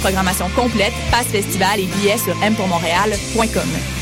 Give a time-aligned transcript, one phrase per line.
[0.00, 4.01] Programmation complète, passe festival et billets sur mpourmontréal.com.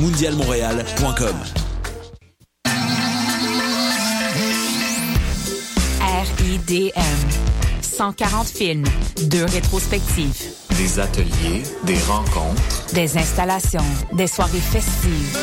[0.01, 1.35] mondialmontréal.com.
[6.39, 7.01] RIDM.
[7.81, 8.85] 140 films,
[9.25, 10.33] deux rétrospectives,
[10.77, 12.61] Des ateliers, des rencontres
[12.93, 15.37] des installations, des soirées festives,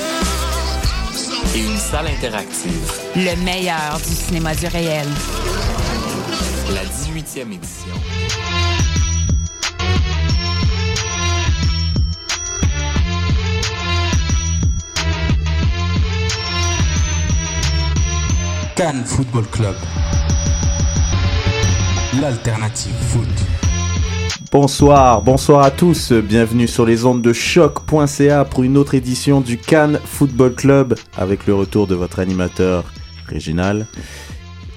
[1.54, 2.92] et une salle interactive.
[3.14, 5.06] le meilleur du cinéma du réel.
[6.74, 7.94] La 18e édition.
[18.78, 19.74] Cannes Football Club.
[22.22, 23.26] L'alternative foot.
[24.52, 29.58] Bonsoir, bonsoir à tous, bienvenue sur les ondes de choc.ca pour une autre édition du
[29.58, 32.84] Cannes Football Club avec le retour de votre animateur
[33.26, 33.88] Réginal.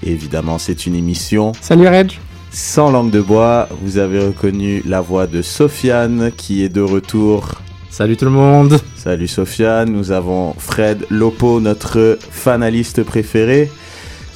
[0.02, 2.10] Évidemment, c'est une émission Salut Reg.
[2.50, 3.68] sans langue de bois.
[3.82, 7.62] Vous avez reconnu la voix de Sofiane qui est de retour.
[7.88, 8.80] Salut tout le monde.
[8.96, 13.70] Salut Sofiane, nous avons Fred Lopo, notre fanaliste préféré,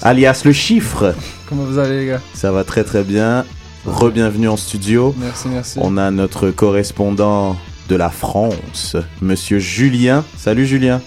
[0.02, 1.14] alias le chiffre.
[1.48, 2.20] Comment vous allez les gars?
[2.34, 3.44] Ça va très très bien.
[3.86, 5.14] Re-bienvenue en studio.
[5.18, 5.78] Merci, merci.
[5.80, 7.56] On a notre correspondant
[7.88, 10.24] de la France, Monsieur Julien.
[10.36, 11.00] Salut Julien.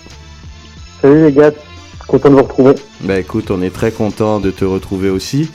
[1.02, 1.52] Salut les gars,
[2.08, 2.76] content de vous retrouver.
[3.02, 5.50] Bah écoute, on est très content de te retrouver aussi.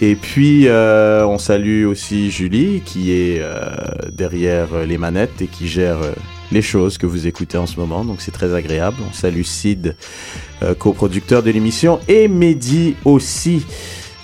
[0.00, 3.74] Et puis euh, on salue aussi Julie qui est euh,
[4.10, 6.12] derrière les manettes et qui gère euh,
[6.52, 8.04] les choses que vous écoutez en ce moment.
[8.04, 8.98] Donc c'est très agréable.
[9.08, 9.96] On salue Sid,
[10.62, 13.64] euh, coproducteur de l'émission, et Mehdi aussi.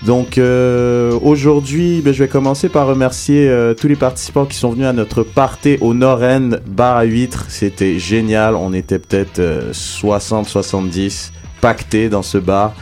[0.05, 4.71] Donc euh, aujourd'hui, ben, je vais commencer par remercier euh, tous les participants qui sont
[4.71, 7.47] venus à notre party au Nord-End bar à huîtres.
[7.49, 8.55] C'était génial.
[8.55, 9.41] On était peut-être
[9.73, 12.75] 60-70 pactés dans ce bar.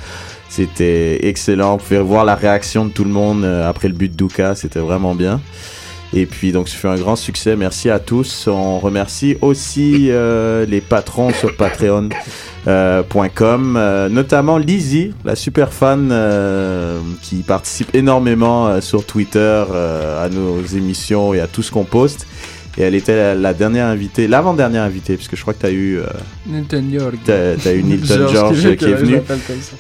[0.51, 1.77] C'était excellent.
[1.77, 4.55] Vous pouvez voir la réaction de tout le monde après le but de Douka.
[4.55, 5.41] C'était vraiment bien.
[6.13, 7.57] Et puis donc ce fut un grand succès.
[7.57, 8.49] Merci à tous.
[8.49, 12.09] On remercie aussi euh, les patrons sur Patreon.
[12.69, 13.03] euh,
[13.77, 16.13] euh, notamment Lizzie, la super fan
[17.23, 19.65] qui participe énormément sur Twitter
[20.21, 22.27] à nos émissions et à tout ce qu'on poste.
[22.79, 25.71] Et elle était la, la dernière invitée, l'avant-dernière invitée, puisque je crois que tu as
[25.71, 26.05] eu, euh,
[26.93, 27.15] York.
[27.75, 29.19] eu Nilton George qui est venu.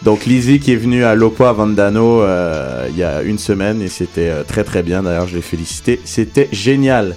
[0.03, 3.83] Donc Lizzie qui est venue à Lopo à Vandano euh, il y a une semaine
[3.83, 5.03] et c'était euh, très très bien.
[5.03, 6.01] D'ailleurs, je l'ai félicité.
[6.05, 7.17] C'était génial.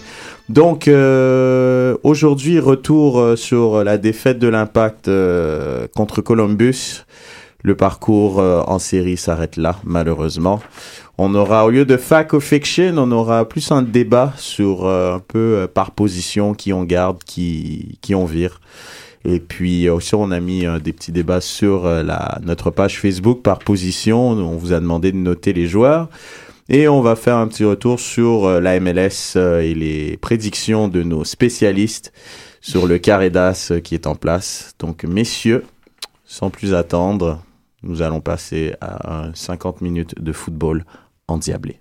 [0.50, 7.06] Donc euh, aujourd'hui, retour euh, sur la défaite de l'Impact euh, contre Columbus.
[7.62, 10.62] Le parcours en série s'arrête là, malheureusement.
[11.22, 15.16] On aura, au lieu de fact ou fiction, on aura plus un débat sur euh,
[15.16, 18.62] un peu euh, par position qui on garde, qui, qui on vire.
[19.26, 23.42] Et puis aussi, on a mis euh, des petits débats sur la, notre page Facebook
[23.42, 24.30] par position.
[24.30, 26.08] On vous a demandé de noter les joueurs.
[26.70, 31.26] Et on va faire un petit retour sur la MLS et les prédictions de nos
[31.26, 32.14] spécialistes
[32.62, 34.74] sur le carré d'as qui est en place.
[34.80, 35.66] Donc, messieurs,
[36.24, 37.42] sans plus attendre,
[37.84, 40.86] nous allons passer à un 50 minutes de football
[41.32, 41.80] endiablé.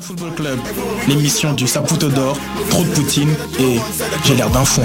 [0.00, 0.58] Football Club,
[1.06, 2.38] l'émission du Saputo d'or,
[2.70, 3.78] trop de poutine et
[4.24, 4.82] j'ai l'air d'un fond.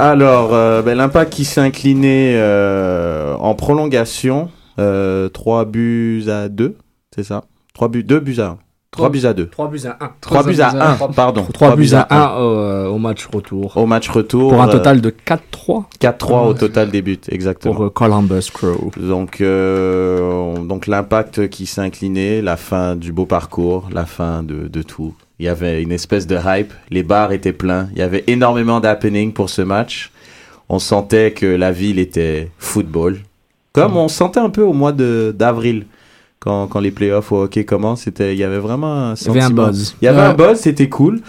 [0.00, 4.48] Alors, euh, ben, l'impact qui s'est incliné euh, en prolongation,
[4.78, 6.76] euh, 3 buts à 2,
[7.12, 7.42] c'est ça?
[7.78, 8.58] 3 buts, 2 buts à 1.
[8.90, 9.46] 3 buts à 2.
[9.46, 10.10] 3 buts à 1.
[10.20, 11.46] 3 buts à 1, pardon.
[11.54, 13.76] 3 buts à 1 au, au match retour.
[13.76, 14.50] Au match retour.
[14.50, 17.72] Pour un euh, total de 4-3 4-3 au total des buts, exactement.
[17.72, 18.90] pour euh, Columbus Crew.
[18.96, 24.66] Donc, euh, donc l'impact qui s'est incliné, la fin du beau parcours, la fin de,
[24.66, 25.14] de tout.
[25.38, 28.80] Il y avait une espèce de hype, les bars étaient pleins, il y avait énormément
[28.80, 30.10] d'happening pour ce match.
[30.68, 33.20] On sentait que la ville était football.
[33.72, 35.86] Comme on sentait un peu au mois d'avril.
[36.40, 39.30] Quand, quand les playoffs au hockey commencent, c'était, il y avait vraiment un Il y
[39.30, 39.96] avait un buzz.
[40.00, 40.24] Il y avait Ouais.
[40.26, 41.20] un buzz, c'était cool.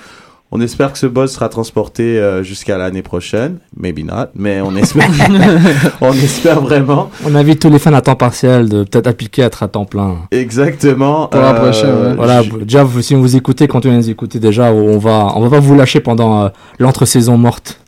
[0.52, 3.60] On espère que ce buzz sera transporté euh, jusqu'à l'année prochaine.
[3.78, 5.08] Maybe not, mais on espère.
[6.02, 7.12] on espère vraiment.
[7.24, 9.86] On invite tous les fans à temps partiel de peut-être appliquer à être à temps
[9.86, 10.18] plein.
[10.32, 11.28] Exactement.
[11.28, 12.16] Pour l'an prochain, ouais.
[12.16, 15.60] Voilà, déjà, si vous écoutez, continuez à nous écouter déjà, on va, on va pas
[15.60, 17.80] vous lâcher pendant euh, l'entre-saison morte.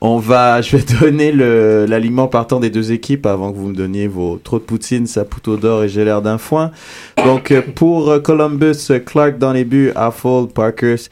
[0.00, 4.06] On va, je vais donner l'aliment partant des deux équipes avant que vous me donniez
[4.06, 6.70] vos trop de poutine, Saputo d'or et j'ai l'air d'un foin.
[7.24, 11.08] Donc, euh, pour euh, Columbus, euh, Clark dans les buts, Affold, Parkers,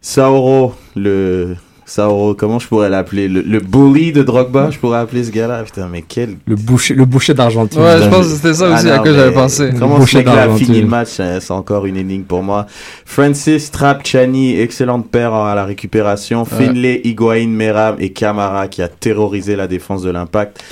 [0.00, 3.28] Sauro, le, Sauro, comment je pourrais l'appeler?
[3.28, 5.62] Le, le bully de Drogba, je pourrais appeler ce gars-là?
[5.64, 7.80] Putain, mais quel Le boucher, le boucher d'Argentine.
[7.80, 9.70] Ouais, je pense que c'était ça aussi Ah à non, quoi j'avais pensé.
[9.78, 10.66] Comment ce Boucher mec-là a d'Argentine.
[10.66, 12.66] fini le match euh, C'est encore une énigme pour moi.
[13.04, 16.44] Francis, Trapp, Chani, excellente paire à la récupération.
[16.46, 20.62] Finlay, Higuain, Meram et Camara qui a terrorisé la défense de l'Impact.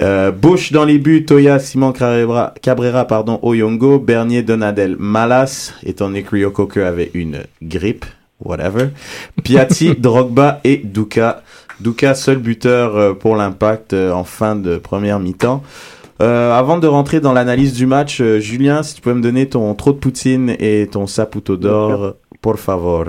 [0.00, 6.06] Euh, Bush dans les buts, Toya, Simon Cabrera, Cabrera pardon, Oyongo, Bernier, Donadel, Malas, étant
[6.06, 8.04] donné que Rio Coker avait une grippe,
[8.44, 8.88] whatever.
[9.44, 11.42] Piatti, Drogba et Duka.
[11.80, 15.62] Duka, seul buteur euh, pour l'impact euh, en fin de première mi-temps.
[16.20, 19.48] Euh, avant de rentrer dans l'analyse du match, euh, Julien, si tu peux me donner
[19.48, 23.04] ton trop de poutine et ton saputo d'or, por favor.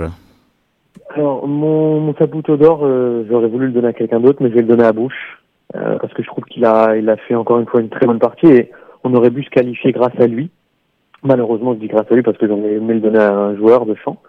[1.16, 4.54] Alors, mon, mon Saputo d'or, euh, j'aurais voulu le donner à quelqu'un d'autre, mais je
[4.54, 5.12] vais le donner à Bush.
[5.74, 8.06] euh, parce que je trouve qu'il a, il a fait encore une fois une très
[8.06, 8.70] bonne partie et
[9.02, 10.50] on aurait pu se qualifier grâce à lui.
[11.24, 13.86] Malheureusement, je dis grâce à lui parce que j'aurais aimé le donner à un joueur
[13.86, 14.22] de champ.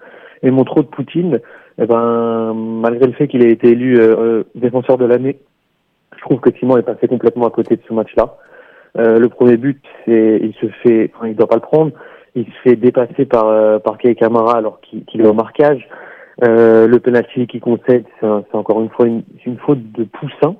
[0.44, 1.40] Et mon trop de Poutine,
[1.78, 5.40] eh ben, malgré le fait qu'il ait été élu euh, euh, défenseur de l'année,
[6.16, 8.38] je trouve que Simon est passé complètement à côté de ce match-là.
[8.98, 11.92] Euh, le premier but, c'est, il se fait, enfin, il doit pas le prendre,
[12.36, 15.88] il se fait dépasser par euh, par Kamara alors qu'il est au marquage.
[16.44, 20.56] Euh, le penalty qu'il concède, c'est encore une fois une, une faute de poussin.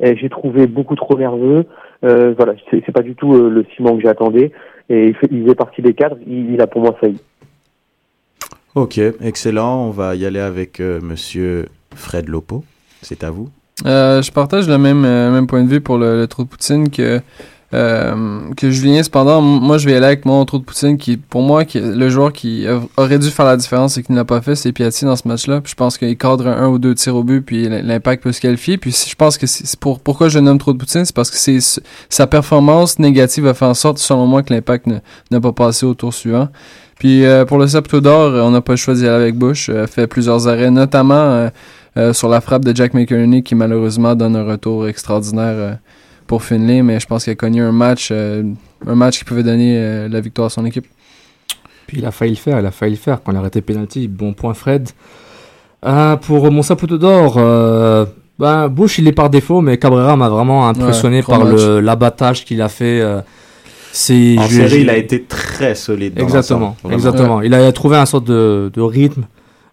[0.00, 1.64] J'ai trouvé beaucoup trop nerveux.
[2.04, 4.50] Euh, voilà, c'est pas du tout euh, le Simon que j'attendais.
[4.88, 6.16] Et il, fait, il faisait partie des cadres.
[6.26, 7.20] Il, il a pour moi failli.
[8.74, 9.86] Ok, excellent.
[9.86, 12.64] On va y aller avec euh, Monsieur Fred Lopo.
[13.02, 13.50] C'est à vous.
[13.84, 16.48] Euh, je partage le même, euh, même point de vue pour le, le trou de
[16.48, 17.20] poutine que,
[17.74, 19.02] euh, que Julien.
[19.02, 22.08] Cependant, moi, je vais aller avec mon trou de poutine qui, pour moi, qui, le
[22.08, 22.64] joueur qui
[22.96, 25.26] aurait dû faire la différence et qui ne l'a pas fait, c'est Piatti dans ce
[25.28, 25.60] match-là.
[25.60, 28.40] Puis je pense qu'il cadre un, ou deux tirs au but, puis l'impact peut se
[28.40, 28.78] qualifier.
[28.78, 31.36] Puis je pense que c'est pour, pourquoi je nomme trop de poutine, c'est parce que
[31.36, 31.58] c'est
[32.08, 34.86] sa performance négative a fait en sorte, selon moi, que l'impact
[35.30, 36.48] n'a pas passé au tour suivant.
[37.02, 39.68] Puis euh, pour le Saputo d'or, euh, on n'a pas choisi avec Bush.
[39.68, 41.50] Euh, fait plusieurs arrêts, notamment
[41.96, 45.78] euh, sur la frappe de Jack McInerney qui malheureusement donne un retour extraordinaire
[46.28, 50.08] pour Finlay, mais je pense qu'il a connu un match, un match qui pouvait donner
[50.08, 50.86] la victoire à son équipe.
[51.88, 53.62] Puis il a failli le faire, il a failli le faire quand il a arrêté
[53.62, 54.06] penalty.
[54.06, 54.88] Bon point Fred.
[56.22, 57.34] Pour mon saputo d'or,
[58.38, 62.62] ben, Bush il est par défaut, mais Cabrera m'a vraiment impressionné Ouais, par l'abattage qu'il
[62.62, 63.04] a fait.
[63.92, 66.14] C'est En je- série, je- il a été très solide.
[66.14, 67.42] dans Exactement, exactement.
[67.42, 69.24] Il a trouvé un sorte de, de rythme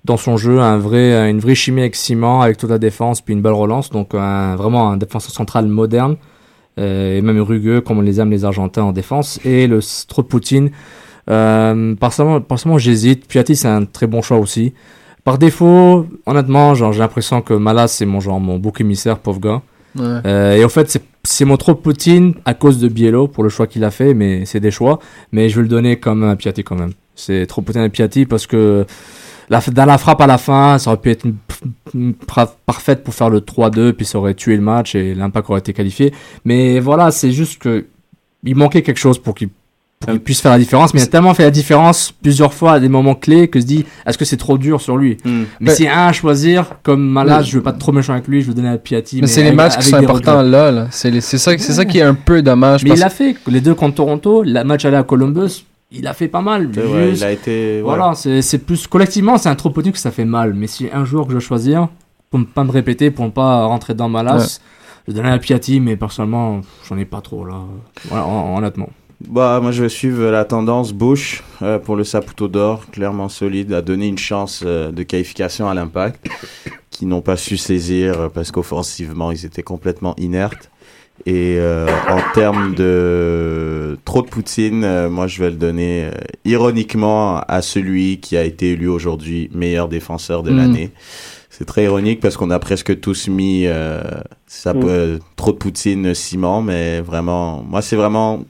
[0.05, 3.33] dans son jeu, un vrai, une vraie chimie avec Simon, avec toute la défense, puis
[3.33, 3.89] une belle relance.
[3.89, 6.15] Donc un, vraiment un défenseur central moderne
[6.79, 9.39] euh, et même rugueux, comme on les aime les Argentins en défense.
[9.45, 10.71] Et le s- trop de Poutine.
[11.29, 13.27] Euh, personnellement, personnellement, j'hésite.
[13.27, 14.73] Piatti, c'est un très bon choix aussi.
[15.23, 19.39] Par défaut, honnêtement, genre, j'ai l'impression que Malas, c'est mon genre, mon bouc émissaire, pauvre
[19.39, 19.61] gars.
[19.97, 20.05] Ouais.
[20.25, 23.49] Euh, et au fait, c'est- c'est mon trop Poutine à cause de Biello pour le
[23.49, 24.99] choix qu'il a fait, mais c'est des choix.
[25.31, 26.93] Mais je vais le donner comme un Piatti quand même.
[27.15, 28.85] C'est trop Poutine à Piatti parce que
[29.49, 31.35] dans la frappe à la fin, ça aurait pu être une,
[31.93, 35.49] une frappe parfaite pour faire le 3-2, puis ça aurait tué le match et l'impact
[35.49, 36.13] aurait été qualifié.
[36.45, 37.87] Mais voilà, c'est juste que
[38.43, 39.49] il manquait quelque chose pour qu'il
[39.99, 42.73] pour qu'il puisse faire la différence, mais il a tellement fait la différence plusieurs fois
[42.73, 45.17] à des moments clés que je dis, est-ce que c'est trop dur sur lui?
[45.25, 45.43] Hmm.
[45.59, 45.75] Mais Ouais.
[45.75, 47.43] si un à choisir, comme Malas, Ouais.
[47.43, 49.19] je veux pas être trop méchant avec lui, je veux donner à Piatti.
[49.19, 50.71] Mais, c'est les matchs qui sont importants là.
[50.71, 50.87] là.
[50.91, 52.83] C'est c'est ça, c'est ça qui est un peu dommage.
[52.83, 53.35] Mais parce il l'a fait.
[53.47, 56.69] Les deux contre Toronto, le match aller à Columbus, il a fait pas mal.
[56.73, 57.81] C'est vrai, Juste- il a été.
[57.81, 58.15] Voilà, Voilà.
[58.15, 60.53] c'est c'est plus collectivement, c'est un trop petit que ça fait mal.
[60.53, 61.89] Mais si un joueur que je dois choisir,
[62.29, 64.61] pour ne pas me répéter, pour ne pas rentrer dans ma lasse,
[65.09, 67.55] je donnerais à Piatti, mais personnellement, j'en ai pas trop là.
[68.07, 68.87] Voilà, hon- honnêtement.
[69.27, 73.73] Bah, moi, je vais suivre la tendance Bush euh, pour le Saputo d'or, clairement solide,
[73.73, 76.25] a donné une chance euh, de qualification à l'impact,
[76.89, 80.71] qui n'ont pas su saisir euh, parce qu'offensivement, ils étaient complètement inertes.
[81.25, 86.11] Et euh, en termes de trop de Poutine, euh, moi, je vais le donner euh,
[86.45, 90.57] ironiquement à celui qui a été élu aujourd'hui meilleur défenseur de Mm.
[90.57, 90.91] l'année.
[91.49, 94.01] C'est très ironique parce qu'on a presque tous mis euh,
[94.47, 94.81] ça Mm.
[94.85, 98.45] euh, trop de Poutine Simon, mais vraiment, moi c'est vraiment,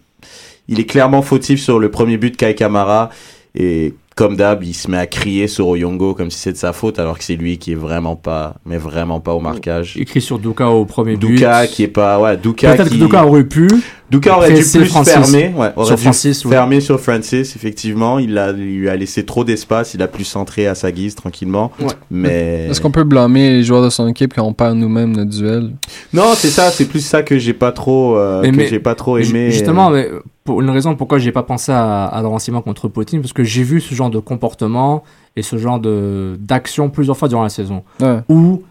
[0.70, 3.10] il est clairement fautif sur le premier but Kai Kamara
[3.56, 6.74] et comme d'hab, il se met à crier sur Oyongo comme si c'était de sa
[6.74, 9.96] faute alors que c'est lui qui est vraiment pas, mais vraiment pas au marquage.
[9.98, 11.36] Écrit sur Duka au premier but.
[11.36, 13.70] Duka qui est pas, ouais, Duka Peut-être qui, que Duka aurait pu.
[14.12, 15.14] Duka aurait dû plus Francis.
[15.14, 16.52] fermer, ouais, aurait Sur dû Francis, oui.
[16.52, 18.18] fermer sur Francis, effectivement.
[18.20, 21.14] Il, a, il lui a laissé trop d'espace, il a plus centré à sa guise
[21.16, 21.72] tranquillement.
[21.80, 21.88] Ouais.
[22.10, 22.68] Mais.
[22.70, 25.72] Est-ce qu'on peut blâmer les joueurs de son équipe quand on perd nous-mêmes notre duel?
[26.14, 28.80] Non, c'est ça, c'est plus ça que j'ai pas trop, euh, Mais- que mais- j'ai
[28.80, 29.52] pas trop aimé.
[29.52, 29.94] Justement, euh.
[29.94, 30.10] mais
[30.44, 32.24] pour une raison pourquoi j'ai pas pensé à, à
[32.64, 35.04] contre Poutine, parce que j'ai vu ce genre de comportement
[35.36, 38.22] et ce genre de d'action plusieurs fois durant la saison, Ouais.
[38.30, 38.64] où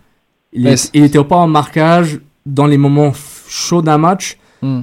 [0.52, 3.12] il, est- il était pas en marquage dans les moments
[3.48, 4.38] chauds d'un match.
[4.62, 4.80] Hmm.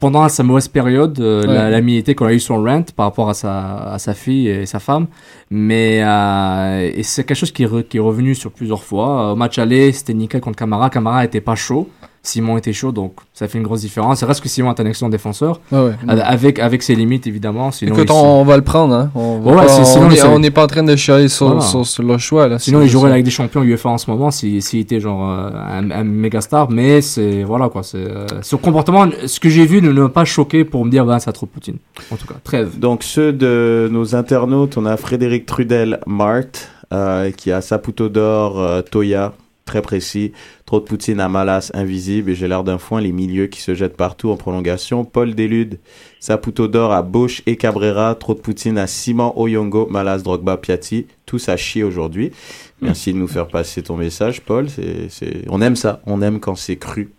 [0.00, 1.52] Pendant sa mauvaise période, euh, Ouais.
[1.52, 1.70] la-
[2.14, 5.08] qu'on a eu son rent par rapport à sa, à sa fille et sa femme,
[5.50, 9.32] mais euh, et c'est quelque chose qui est, re- qui est revenu sur plusieurs fois.
[9.32, 10.88] Au match aller, c'était nickel contre Camara.
[10.88, 11.88] Camara était pas chaud,
[12.22, 14.18] Simon était chaud, donc ça fait une grosse différence.
[14.18, 15.92] C'est reste que Simon est un excellent défenseur, Ah ouais.
[16.08, 17.70] a- avec, avec ses limites évidemment.
[17.70, 19.10] Sinon, Écoute, on, on va le prendre, hein.
[19.14, 19.80] On va Ouais, pas-
[20.14, 21.60] est- on n'est pas en train de chialer sur, Voilà.
[21.62, 22.58] sur, sur le choix, là.
[22.58, 25.50] Sinon, il jouerait avec des champions UEFA en ce moment s'il s'il était genre euh,
[25.52, 27.82] un, un méga star, mais c'est voilà quoi.
[27.82, 31.06] C'est euh, ce comportement, ce que j'ai vu ne m'a pas choqué pour me dire
[31.06, 31.76] bah c'est trop Poutine.
[32.10, 32.78] En tout cas, trêve.
[32.78, 38.60] Donc ceux de nos internautes, on a Frédéric Trudel Marthe, euh, qui a Saputo d'or,
[38.60, 39.32] euh, Toya,
[39.64, 40.32] très précis,
[40.68, 43.74] trop de Poutine à Malas, invisible, et j'ai l'air d'un foin, les milieux qui se
[43.74, 45.06] jettent partout en prolongation.
[45.06, 45.78] Paul Delude,
[46.20, 51.06] Saputo d'or à Bush et Cabrera, trop de Poutine à Simon Oyongo, Malas, Drogba, Piatti,
[51.26, 52.32] tous à chier aujourd'hui.
[52.80, 54.68] Merci de nous faire passer ton message, Paul.
[54.70, 55.44] C'est, c'est...
[55.48, 57.10] On aime ça, on aime quand c'est cru.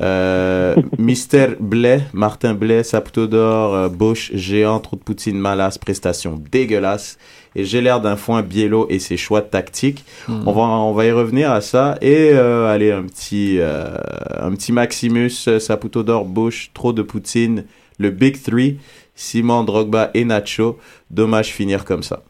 [0.00, 6.40] Euh, Mister Blais, Martin Blais, Saputo d'or, euh, Bush, géant, trop de Poutine, Malas, prestation
[6.50, 7.18] dégueulasse.
[7.54, 10.04] Et j'ai l'air d'un foin Biello et ses choix tactiques.
[10.28, 10.42] Hmm.
[10.46, 11.98] On va, on va y revenir à ça.
[12.00, 13.96] Et euh, allez, un petit, euh,
[14.38, 17.64] un petit Maximus, Saputo d'or, Bush, trop de Poutine,
[18.02, 18.78] le Big Three,
[19.14, 20.78] Simon, Drogba et Nacho.
[21.10, 22.22] Dommage finir comme ça.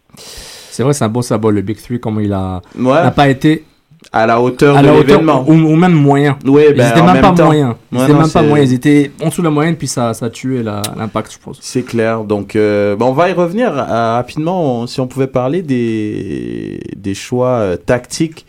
[0.70, 3.28] C'est vrai, c'est un bon symbole le Big Three, comment il a Ouais, n'a pas
[3.28, 3.64] été
[4.10, 5.44] à la hauteur à de la l'événement.
[5.48, 6.36] ou, ou même moyen.
[6.44, 7.44] Ils ben, étaient en même, pas temps.
[7.46, 7.74] moyens.
[7.92, 8.70] Ils Ouais, étaient non, même pas moyens.
[8.70, 11.58] Ils étaient en dessous de la moyenne, puis ça, ça a tué l'impact, je pense.
[11.60, 12.24] C'est clair.
[12.24, 14.80] Donc, euh, bon, on va y revenir euh, rapidement.
[14.82, 18.44] On- si on pouvait parler des, des choix euh, tactiques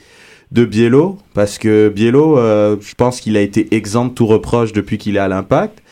[0.52, 4.74] de Biello, parce que Biello, euh, je pense qu'il a été exempt de tout reproche
[4.74, 5.83] depuis qu'il est à l'Impact.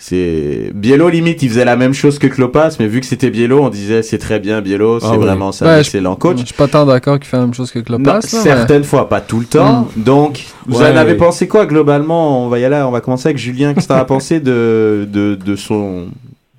[0.00, 3.60] C'est Biello limite, il faisait la même chose que Klopas, mais vu que c'était Biello,
[3.64, 5.18] on disait c'est très bien Biello, c'est Ah oui.
[5.18, 6.38] vraiment ça, Ouais, excellent coach.
[6.38, 8.00] Je suis pas tant d'accord qu'il fait la même chose que Klopp.
[8.02, 9.88] Non, certaines fois, pas tout le temps.
[9.96, 11.16] Donc, vous Ouais, en avez ouais.
[11.16, 12.44] pensé quoi globalement?
[12.44, 13.74] On va y aller, on va commencer avec Julien.
[13.74, 16.06] Qu'est-ce que t'en as pensé de, de, de, son,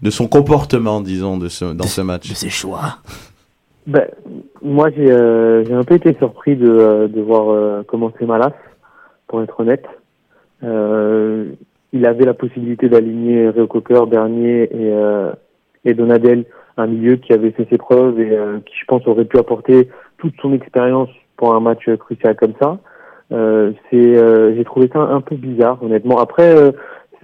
[0.02, 2.30] de son comportement, disons, de ce, dans ce match?
[2.34, 2.98] Ses choix.
[3.88, 4.04] Ben,
[4.62, 8.52] moi, j'ai euh, j'ai un peu été surpris de, euh, de voir euh, commencer Malas,
[9.30, 9.86] pour être honnête.
[10.64, 11.46] Euh,
[11.94, 15.32] il avait la possibilité d'aligner Réo Cocker, Bernier et, euh,
[15.86, 16.46] et Donadel,
[16.78, 19.90] un milieu qui avait fait ses preuves et euh, qui, je pense, aurait pu apporter
[20.18, 22.80] toute son expérience pour un match crucial comme ça.
[23.32, 26.20] Euh, c'est, euh, j'ai trouvé ça un peu bizarre, honnêtement.
[26.20, 26.72] Après, euh,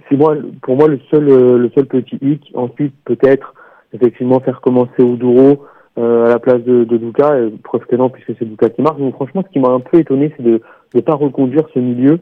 [0.08, 2.50] c'est moi, pour moi, le seul, euh, le seul petit hic.
[2.54, 3.54] Ensuite, peut-être,
[3.92, 5.64] effectivement, faire commencer Oduro
[5.96, 8.98] à la place de, de euh, preuve que non, puisque c'est Duka qui marque.
[8.98, 10.60] Donc, franchement, ce qui m'a un peu étonné, c'est de
[10.94, 12.18] ne pas reconduire ce milieu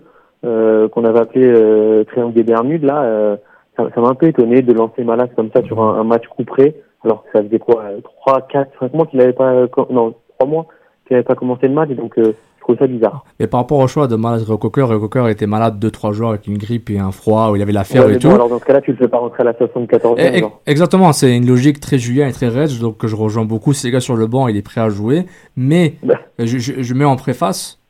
[0.89, 2.85] qu'on avait appelé euh, Triangle des Bermudes.
[2.85, 3.37] Là, euh,
[3.77, 6.45] ça m'a un peu étonné de lancer Malas comme ça sur un, un match coup
[6.45, 6.75] près,
[7.05, 10.15] alors que ça faisait quoi, euh, trois, quatre, cinq mois qu'il n'avait pas, euh, non,
[10.39, 10.67] trois mois
[11.07, 11.91] qu'il n'avait pas commencé le match.
[11.91, 13.25] Et donc, euh, je trouve ça bizarre.
[13.41, 16.57] Et par rapport au choix de Malas Cocker, Cocker était malade 2-3 jours avec une
[16.57, 18.31] grippe et un froid où il avait la fièvre Ouais, et tout.
[18.31, 20.61] alors dans ce cas-là, tu le fais pas rentrer à la 74 Eh, genre.
[20.67, 23.75] Exactement, c'est une logique très Julien et très Reg, donc que je rejoins beaucoup.
[23.75, 25.27] C'est gars sur le banc, il est prêt à jouer.
[25.59, 26.15] Mais Bah.
[26.39, 27.81] je, je, je mets en préface,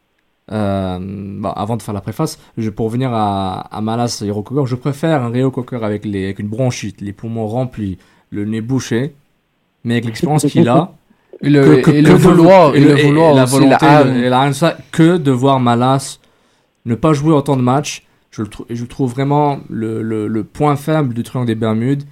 [0.52, 0.98] euh,
[1.40, 4.74] bah, avant de faire la préface, je, pour revenir à, à Malas et Cocker, je
[4.76, 7.98] préfère un Rio Cocker avec, les, avec une bronchite, les poumons remplis,
[8.30, 9.14] le nez bouché,
[9.84, 10.92] mais avec l'expérience qu'il a.
[11.42, 14.46] Et le, et le de- vouloir, et, le et vouloir la volonté, la et la
[14.46, 16.18] haine, ça, que de voir Malas
[16.86, 18.06] ne pas jouer autant de matchs.
[18.30, 22.04] Je le, trou- je trouve vraiment le, le, le point faible du Triangle des Bermudes.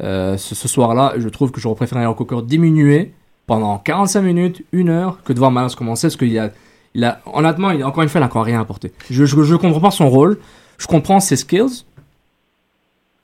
[0.00, 3.12] Euh, ce, ce soir-là, je trouve que j'aurais préféré un Cocker diminuer
[3.46, 6.50] pendant 45 minutes, une heure, que de voir Malas commencer, parce qu'il y a,
[6.94, 8.92] il a, honnêtement, il, encore une fois, il n'a encore rien apporté.
[9.10, 10.38] Je, je, je comprends pas son rôle,
[10.78, 11.84] je comprends ses skills,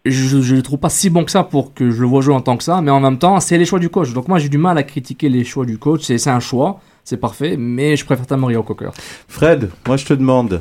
[0.04, 2.34] je ne le trouve pas si bon que ça pour que je le vois jouer
[2.34, 4.12] en tant que ça, mais en même temps, c'est les choix du coach.
[4.12, 6.02] Donc moi, j'ai du mal à critiquer les choix du coach.
[6.04, 8.90] C'est c'est un choix, c'est parfait, mais je préfère tellement Rio Cocker.
[9.26, 10.60] Fred, moi je te demande,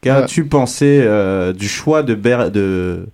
[0.00, 3.08] qu'as-tu pensé euh, du choix de, Ber- de,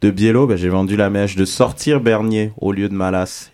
[0.00, 0.46] de Biello?
[0.46, 3.50] Ben, J'ai vendu la mèche de sortir Bernier au lieu de Malas.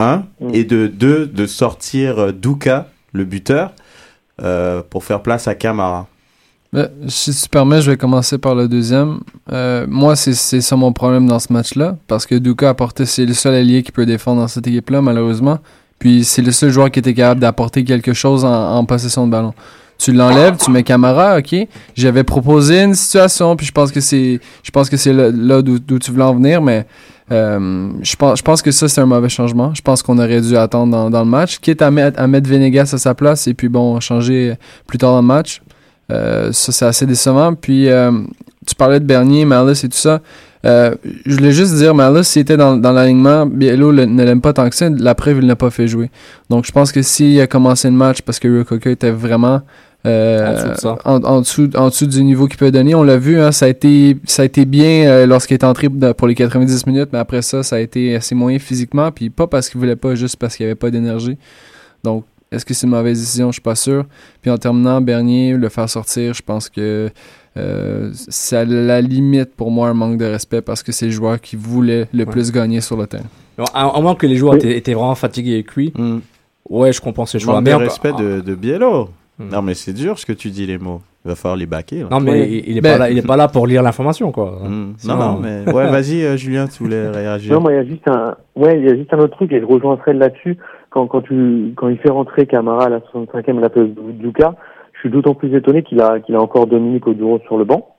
[0.00, 0.24] Un.
[0.40, 0.54] Mm.
[0.54, 3.72] Et de deux, de sortir euh, Duka, le buteur,
[4.40, 6.06] euh, pour faire place à Camara.
[6.72, 9.20] Ben, si tu permets, je vais commencer par le deuxième.
[9.52, 13.26] Euh, moi, c'est ça mon problème dans ce match-là, parce que Duka a porté, c'est
[13.26, 15.58] le seul allié qui peut défendre dans cette équipe-là, malheureusement.
[15.98, 19.32] Puis c'est le seul joueur qui était capable d'apporter quelque chose en, en possession de
[19.32, 19.52] ballon.
[19.98, 21.54] tu l'enlèves, tu mets Camara, ok.
[21.94, 25.98] J'avais proposé une situation, puis je pense que c'est, je pense que c'est là, d'où
[25.98, 26.86] tu voulais en venir, mais
[27.32, 29.72] euh, je pense, je pense que ça c'est un mauvais changement.
[29.74, 32.90] Je pense qu'on aurait dû attendre dans, le match, quitte à mettre, à mettre Venegas
[32.92, 34.54] à sa place et puis bon changer
[34.86, 35.62] plus tard dans le match.
[36.10, 37.54] Euh, ça c'est assez décevant.
[37.54, 38.12] Puis euh,
[38.66, 40.20] tu parlais de Bernier, Malice et tout ça.
[40.64, 44.76] Je voulais juste dire, Malice, s'il était dans, l'alignement, Biello ne l'aime pas tant que
[44.76, 44.88] ça.
[44.90, 46.08] La preuve, il ne l'a pas fait jouer.
[46.50, 49.62] Donc, je pense que s'il a commencé le match parce que Rukaka était vraiment
[50.06, 50.98] euh, En dessous de ça.
[51.04, 53.66] en, en dessous, en dessous du niveau qu'il peut donner, on l'a vu, hein, ça,
[53.66, 57.18] a été, ça a été bien euh, lorsqu'il est entré pour les 90 minutes, mais
[57.18, 60.36] après ça, ça a été assez moyen physiquement, puis pas parce qu'il voulait pas, juste
[60.36, 61.38] parce qu'il n'y avait pas d'énergie.
[62.02, 63.48] Donc, est-ce que c'est une mauvaise décision?
[63.48, 64.04] Je suis pas sûr.
[64.42, 67.08] Puis en terminant, Bernier, le faire sortir, je pense que
[67.56, 71.12] euh, c'est à la limite pour moi un manque de respect parce que c'est le
[71.12, 73.24] joueur qui voulait le plus gagner sur le terrain.
[73.72, 75.92] À, à moins que les joueurs étaient, étaient vraiment fatigués et cuits.
[76.68, 77.54] Ouais, je comprends ces choix.
[77.54, 79.08] Manque Mais de respect de, de Biello.
[79.50, 81.00] Non, mais c'est dur ce que tu dis, les mots.
[81.24, 82.04] Il va falloir les baquer.
[82.10, 84.58] Non, mais il, il est pas là, il est pas là pour lire l'information, quoi.
[84.68, 87.54] Non, Sinon- non, mais ouais, vas-y, euh, Julien, tu voulais réagir.
[87.54, 89.52] Non, moi, il y a juste un, ouais, il y a juste un autre truc,
[89.52, 90.56] et je rejoins Fred là-dessus.
[90.90, 93.86] Quand, quand tu, quand il fait rentrer Camara à la 65e à la place
[94.94, 97.96] je suis d'autant plus étonné qu'il a, qu'il a encore Dominique Oduro sur le banc.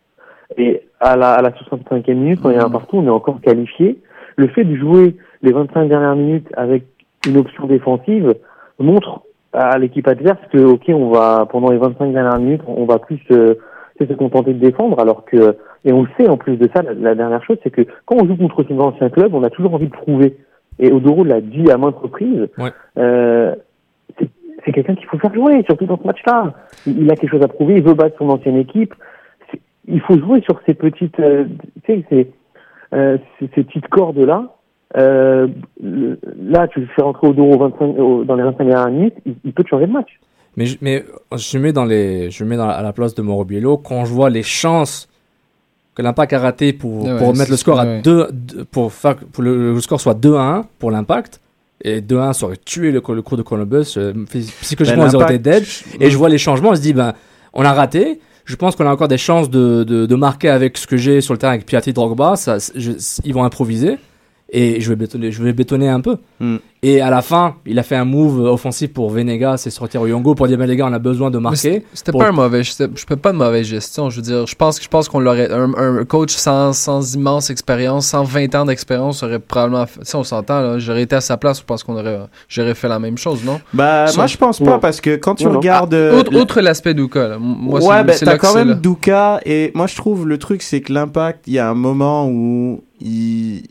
[0.57, 3.09] Et à la, à la 65e minute, quand il y a un partout, on est
[3.09, 3.99] encore qualifié.
[4.35, 6.83] Le fait de jouer les 25 dernières minutes avec
[7.27, 8.35] une option défensive
[8.79, 9.21] montre
[9.53, 13.19] à l'équipe adverse que, ok, on va, pendant les 25 dernières minutes, on va plus
[13.29, 13.57] se,
[13.99, 15.55] se contenter de défendre, alors que,
[15.85, 18.15] et on le sait en plus de ça, la, la dernière chose, c'est que quand
[18.21, 20.37] on joue contre ces anciens clubs, on a toujours envie de prouver.
[20.79, 22.47] Et Odoro l'a dit à maintes reprises,
[22.97, 23.53] euh,
[24.19, 26.53] c'est- quelqu'un qu'il faut faire jouer, surtout dans ce match-là.
[26.87, 28.95] Il, il a quelque chose à prouver, il veut battre son ancienne équipe.
[29.87, 31.45] Il faut jouer sur ces petites, euh,
[31.83, 32.31] tu sais, ces,
[32.93, 34.55] euh, ces, ces petites cordes-là.
[34.97, 35.47] Euh,
[35.81, 39.53] là, tu le fais rentrer Odoro 25, au- dans les 25 dernières minutes, il, il
[39.53, 40.19] peut te changer de match.
[40.55, 41.03] Mais je, mais
[41.35, 44.05] je mets dans les, je mets dans la- à la place de Mauro Biello quand
[44.05, 45.09] je vois les chances
[45.95, 48.01] que l'impact a raté pour, Ouais, pour mettre le score à ouais.
[48.01, 48.27] 2,
[48.71, 51.39] pour faire que pour le, le score soit 2 à 1 pour l'impact.
[51.83, 53.95] Et 2 à 1 ça aurait tué le, le cours de Columbus.
[53.97, 54.13] euh,
[54.61, 55.63] Psychologiquement, Ben, ils auraient été dead.
[55.99, 57.13] Et je vois les changements, on se dit, ben,
[57.53, 58.19] on a raté.
[58.45, 61.21] Je pense qu'on a encore des chances de, de, de marquer avec ce que j'ai
[61.21, 62.35] sur le terrain avec Piatti Drogba.
[62.35, 62.91] Ça, je-
[63.23, 63.97] ils vont improviser.
[64.55, 66.17] Et je vais bétonner, je vais bétonner un peu.
[66.39, 66.57] Hmm.
[66.83, 70.35] Et à la fin, il a fait un move offensif pour Venegas et sortir Oyongo
[70.35, 71.57] pour dire, ben les gars, on a besoin de marquer.
[71.57, 74.11] c'est- C'était Pour- pas un mauvais, je peux pas de mauvaise gestion.
[74.11, 77.49] Je veux dire, je pense je pense qu'on l'aurait un, un coach sans, sans immense
[77.49, 81.59] expérience, sans 20 ans d'expérience aurait probablement, si on s'entend j'aurais été à sa place,
[81.61, 83.59] je pense qu'on aurait, j'aurais fait la même chose, non?
[83.73, 85.93] Bah, moi, je pense pas, parce que quand tu regardes.
[85.95, 88.75] Ah, euh, outre, outre l'aspect m- moi c'est- ouais, ben, c'est t'as quand c'est, même.
[88.79, 92.27] Douka, et moi je trouve le truc, c'est que l'impact, il y a un moment
[92.29, 93.63] où il.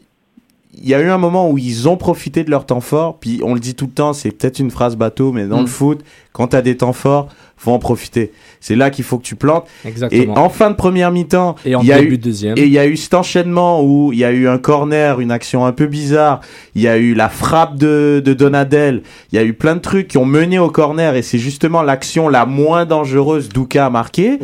[0.75, 3.41] Il y a eu un moment où ils ont profité de leur temps fort, puis
[3.45, 5.63] on le dit tout le temps, c'est peut-être une phrase bateau, mais dans Mm.
[5.63, 6.01] le foot,
[6.33, 8.33] quand t'as des temps forts, faut en profiter.
[8.59, 9.67] C'est là qu'il faut que tu plantes.
[9.85, 10.35] Exactement.
[10.35, 12.57] Et en fin de première mi-temps, Et en il y a début eu, de deuxième.
[12.59, 15.31] et il y a eu cet enchaînement où il y a eu un corner, une
[15.31, 16.41] action un peu bizarre.
[16.75, 19.03] Il y a eu la frappe de, de Donadel.
[19.31, 21.83] Il y a eu plein de trucs qui ont mené au corner et c'est justement
[21.83, 24.39] l'action la moins dangereuse d'Ouka a marqué.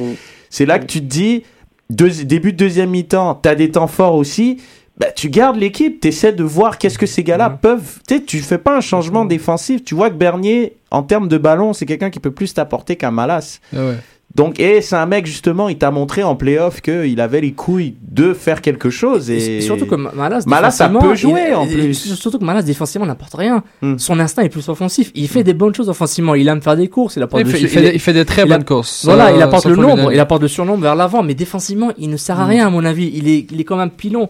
[0.50, 1.42] C'est là que tu te dis,
[1.90, 4.58] deux- début de deuxième mi-temps, t'as des temps forts aussi.
[4.98, 8.00] Bah, tu gardes l'équipe, t'essaies de voir qu'est-ce que ces gars-là peuvent.
[8.08, 9.84] Tu tu fais pas un changement défensif.
[9.84, 13.10] Tu vois que Bernier, en termes de ballon, c'est quelqu'un qui peut plus t'apporter qu'un
[13.12, 13.60] Malas.
[13.76, 13.94] Ah ouais.
[14.34, 17.94] Donc, et c'est un mec, justement, il t'a montré en playoff qu'il avait les couilles
[18.02, 19.30] de faire quelque chose.
[19.30, 21.94] Et, Et surtout que Malas, Malas, ça peut jouer il- en plus.
[21.94, 23.64] Surtout que Malas, défensivement, n'apporte rien.
[23.80, 23.96] Hmm.
[23.96, 25.10] Son instinct est plus offensif.
[25.14, 26.34] Il fait des bonnes choses offensivement.
[26.34, 27.16] Il aime faire des courses.
[27.16, 28.66] Il apporte Il fait- su- il fait des- il fait des très il a- bonnes
[28.66, 29.06] courses.
[29.06, 30.12] Voilà, il apporte le nombre.
[30.12, 31.22] Il apporte le surnombre vers l'avant.
[31.22, 32.48] Mais défensivement, il ne sert à Hmm.
[32.50, 33.10] rien, à mon avis.
[33.14, 34.28] Il est, il est comme un pilon.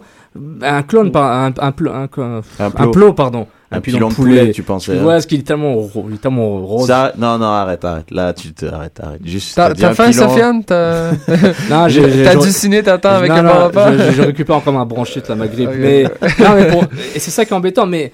[0.61, 3.13] Un clone, par, un, un, plo- un, un, plot.
[3.13, 3.47] pardon.
[3.71, 5.03] Un pilon de poulet, tu pensais, hein.
[5.03, 6.87] Ouais, parce qu'il est tellement, il est tellement rose.
[6.87, 8.09] Ça, non, non, arrête, arrête.
[8.09, 9.21] Là, tu te, arrête, arrête.
[9.23, 10.11] Juste, T'as faim.
[10.11, 11.11] Sofiane T'as
[11.69, 14.21] Non, j'ai- j'ai- t'as dû signer ta temps avec Non, un repas je, je- je
[14.23, 15.69] récupère encore ma bronchite, là, ma grippe.
[15.77, 16.03] Mais,
[16.39, 16.83] non, mais pour-
[17.15, 17.85] et c'est ça qui est embêtant.
[17.85, 18.11] Mais,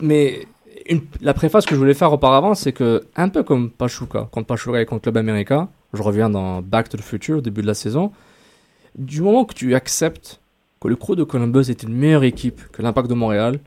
[0.00, 0.40] mais
[0.88, 4.46] une- la préface que je voulais faire auparavant, c'est que, un peu comme Pachuca, contre
[4.48, 7.66] Pachuca et contre Club América, je reviens dans Back to the Future, au début de
[7.68, 8.10] la saison,
[8.98, 10.40] du moment que tu acceptes
[10.86, 13.58] que le crew de Columbus est une meilleure équipe que l'Impact de Montréal,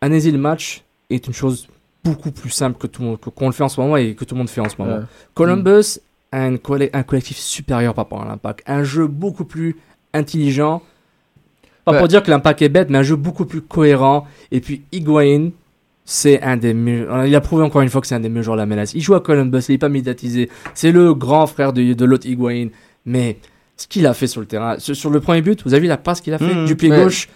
[0.00, 1.68] analyser le match est une chose
[2.04, 4.14] beaucoup plus simple que tout le monde, que- qu'on le fait en ce moment et
[4.14, 5.00] que tout le monde fait en ce moment.
[5.34, 5.98] Columbus
[6.32, 8.62] a un collectif supérieur par rapport à l'Impact.
[8.66, 9.76] Un jeu beaucoup plus
[10.14, 10.82] intelligent.
[11.84, 11.98] Pas Ouais.
[11.98, 14.26] pour dire que l'Impact est bête, mais un jeu beaucoup plus cohérent.
[14.50, 15.50] Et puis Higuain,
[16.04, 17.26] c'est un des meilleurs.
[17.26, 18.94] Il a prouvé encore une fois que c'est un des meilleurs joueurs de la MLS.
[18.94, 20.48] Il joue à Columbus, il n'est pas médiatisé.
[20.74, 22.68] C'est le grand frère de, de l'autre Higuain.
[23.04, 23.36] Mais
[23.82, 25.96] ce qu'il a fait sur le terrain, sur, le premier but, vous avez vu la
[25.96, 26.66] passe qu'il a fait Mhm.
[26.66, 27.02] du pied Ouais.
[27.02, 27.28] gauche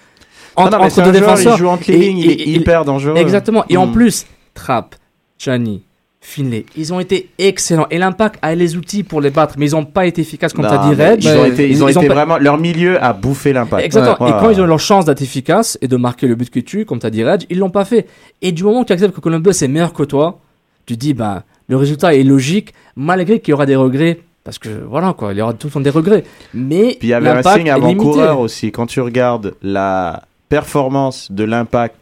[0.56, 1.56] Non, entre, non, mais entre deux joueur, il défenseurs.
[1.58, 3.16] joue entre les lignes, il est hyper dangereux.
[3.16, 3.64] Exactement.
[3.68, 3.92] Et en Mhm.
[3.92, 4.94] plus, Trapp,
[5.38, 5.82] Chani,
[6.20, 6.64] Finlay.
[6.76, 7.86] Ils ont été excellents.
[7.90, 10.64] Et l'Impact a les outils pour les battre, mais ils n'ont pas été efficaces, comme
[10.66, 11.22] tu as Non, dit, Reg.
[11.22, 12.38] Ils ont été, ils ont été pas- vraiment.
[12.38, 13.84] Leur milieu a bouffé l'impact.
[13.84, 14.26] Exactement.
[14.30, 14.36] Ouais.
[14.36, 16.60] Et quand ils ont eu leur chance d'être efficaces et de marquer le but que
[16.60, 18.06] tu, comme tu as dit, Reg, ils l'ont pas fait.
[18.42, 20.38] Et du moment où tu acceptes que Columbus est meilleur que toi,
[20.86, 24.20] tu dis, ben, le résultat est logique, malgré qu'il y aura des regrets.
[24.46, 26.22] Parce que voilà, quoi, il y aura tout le temps des regrets.
[26.54, 28.70] Mais Puis il y avait un signe avant-coureur aussi.
[28.70, 31.96] Quand tu regardes la performance de l'impact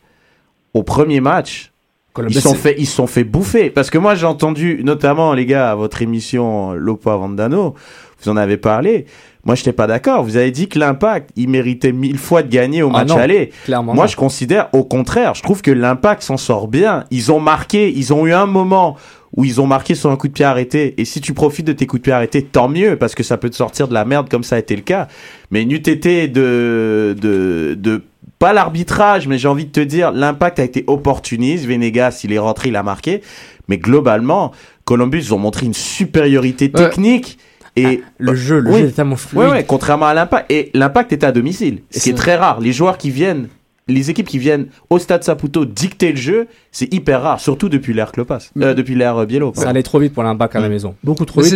[0.74, 1.72] au premier match,
[2.12, 3.70] Columbus, ils sont fait, ils se sont fait bouffer.
[3.70, 7.74] Parce que moi, j'ai entendu, notamment, les gars, à votre émission Lopo Avandano,
[8.22, 9.06] vous en avez parlé.
[9.46, 10.22] Moi, je n'étais pas d'accord.
[10.22, 13.16] Vous avez dit que l'impact, il méritait mille fois de gagner au Ah match non,
[13.16, 13.52] aller.
[13.64, 14.08] clairement Moi, non.
[14.10, 15.34] je considère au contraire.
[15.34, 17.04] Je trouve que l'impact s'en sort bien.
[17.10, 18.96] Ils ont marqué, ils ont eu un moment
[19.36, 20.94] où ils ont marqué sur un coup de pied arrêté.
[20.98, 23.36] Et si tu profites de tes coups de pied arrêtés, tant mieux, parce que ça
[23.36, 25.08] peut te sortir de la merde comme ça a été le cas.
[25.50, 28.02] Mais n'eût été de, de, de,
[28.38, 31.66] pas l'arbitrage, mais j'ai envie de te dire, l'impact a été opportuniste.
[31.66, 33.22] Venegas, il est rentré, il a marqué.
[33.68, 34.52] Mais globalement,
[34.84, 36.70] Columbus, ils ont montré une supériorité Ouais.
[36.88, 37.38] technique.
[37.76, 38.80] Et Le jeu, le Oui.
[38.82, 39.42] jeu est tellement fluide.
[39.42, 40.48] Ouais, ouais, contrairement à l'impact.
[40.52, 41.80] Et l'impact est à domicile.
[41.90, 42.60] Ce qui est C'est- très rare.
[42.60, 43.48] Les joueurs qui viennent,
[43.86, 47.40] les équipes qui viennent au stade Saputo dicter le jeu, c'est hyper rare.
[47.40, 48.50] Surtout depuis l'ère Klopas.
[48.60, 49.52] Euh, depuis l'ère euh, Biello.
[49.54, 50.94] Ça allait trop vite pour l'impact à la maison.
[51.04, 51.52] Beaucoup trop vite.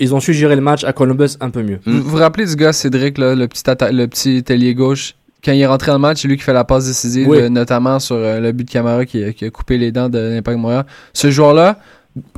[0.00, 1.80] ils- ont su gérer le match à Columbus un peu mieux.
[1.84, 1.98] Mm.
[1.98, 5.14] Vous vous rappelez du gars Cédric, là, le petit atta- le petit ailier gauche?
[5.44, 7.38] Quand il est rentré dans le match, c'est lui qui fait la passe décisive, Oui.
[7.40, 10.18] euh, notamment sur le but de Camara qui, a- qui a coupé les dents de
[10.18, 10.86] l'Impact Montréal.
[11.12, 11.80] Ce joueur-là,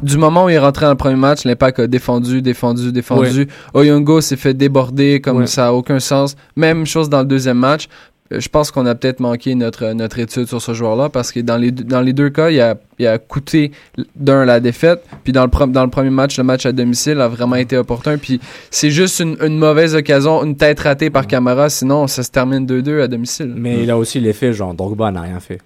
[0.03, 3.47] du moment où il est rentré dans le premier match, l'Impact a défendu, défendu, défendu.
[3.75, 6.35] Oyongo s'est fait déborder comme ça a aucun sens.
[6.57, 7.89] Même chose dans le deuxième match.
[8.31, 11.59] Je pense qu'on a peut-être manqué notre, notre étude sur ce joueur-là parce que dans
[11.59, 13.71] les, deux- dans les deux cas, il a, il a coûté
[14.17, 17.29] d'un la défaite, puis dans le, dans le premier match, le match à domicile a
[17.29, 21.69] vraiment été opportun, puis c'est juste une, une mauvaise occasion, une tête ratée par Camara,
[21.69, 23.53] sinon ça se termine 2-2 à domicile.
[23.55, 25.61] Mais il a aussi l'effet, genre, Drogba n'a rien fait.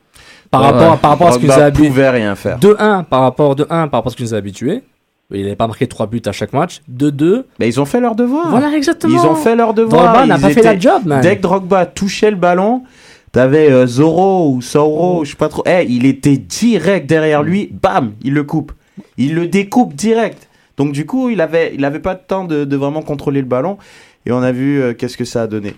[0.51, 0.67] Par Ouais.
[0.67, 1.89] rapport, par rapport à ce qu'il nous a habitué.
[1.89, 2.59] pouvait rien faire.
[2.59, 4.83] De 1 par rapport de 1 par rapport à ce qu'il nous a habitué.
[5.31, 6.81] Il n'avait pas marqué 3 buts à chaque match.
[6.89, 7.47] De 2.
[7.59, 8.49] Mais ils ont fait leur devoir.
[8.49, 9.23] Voilà, exactement.
[9.23, 10.05] Ils ont fait leur devoir.
[10.15, 11.21] Drogba n'a pas fait la job, man.
[11.21, 12.85] Dès que Drogba touchait le ballon,
[13.31, 15.63] t'avais euh, Zoro ou Sauro, je sais pas trop.
[15.67, 18.73] Eh, il était direct derrière lui, bam, il le coupe.
[19.19, 20.49] Il le découpe direct.
[20.79, 23.47] Donc du coup, il avait, il avait pas de temps de, de vraiment contrôler le
[23.47, 23.77] ballon.
[24.25, 25.75] Et on a vu euh, qu'est-ce que ça a donné.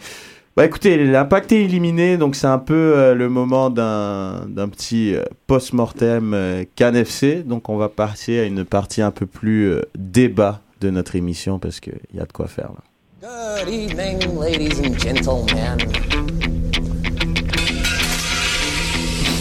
[0.60, 5.14] Bah écoutez, l'impact est éliminé, donc c'est un peu euh, le moment d'un d'un petit
[5.14, 6.64] euh, post-mortem euh.
[7.46, 11.58] Donc on va passer à une partie un peu plus euh, débat de notre émission
[11.58, 13.62] parce qu'il y a de quoi faire là.
[13.62, 15.78] Good evening, ladies and gentlemen.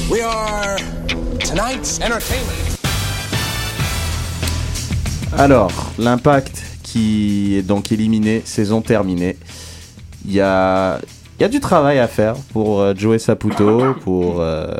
[0.10, 0.78] We are
[1.40, 2.78] tonight's entertainment.
[5.38, 9.36] Alors, l'impact qui est donc éliminé, saison terminée.
[10.26, 11.00] Il y a,
[11.40, 14.76] y a du travail à faire pour euh, Joey Saputo, pour, euh,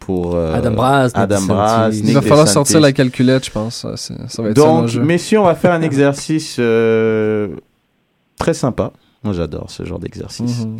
[0.00, 1.46] pour euh, Adam Braz, Nick Adam DeSantis.
[1.48, 2.52] Braz, Il Nick va falloir DeSantis.
[2.54, 3.76] sortir la calculette, je pense.
[3.76, 5.02] Ça, c'est- ça va être ça Donc, l'enjeu.
[5.02, 7.48] messieurs, on va faire un exercice euh,
[8.38, 8.92] très sympa.
[9.24, 10.64] Moi, j'adore ce genre d'exercice.
[10.64, 10.76] Mhm.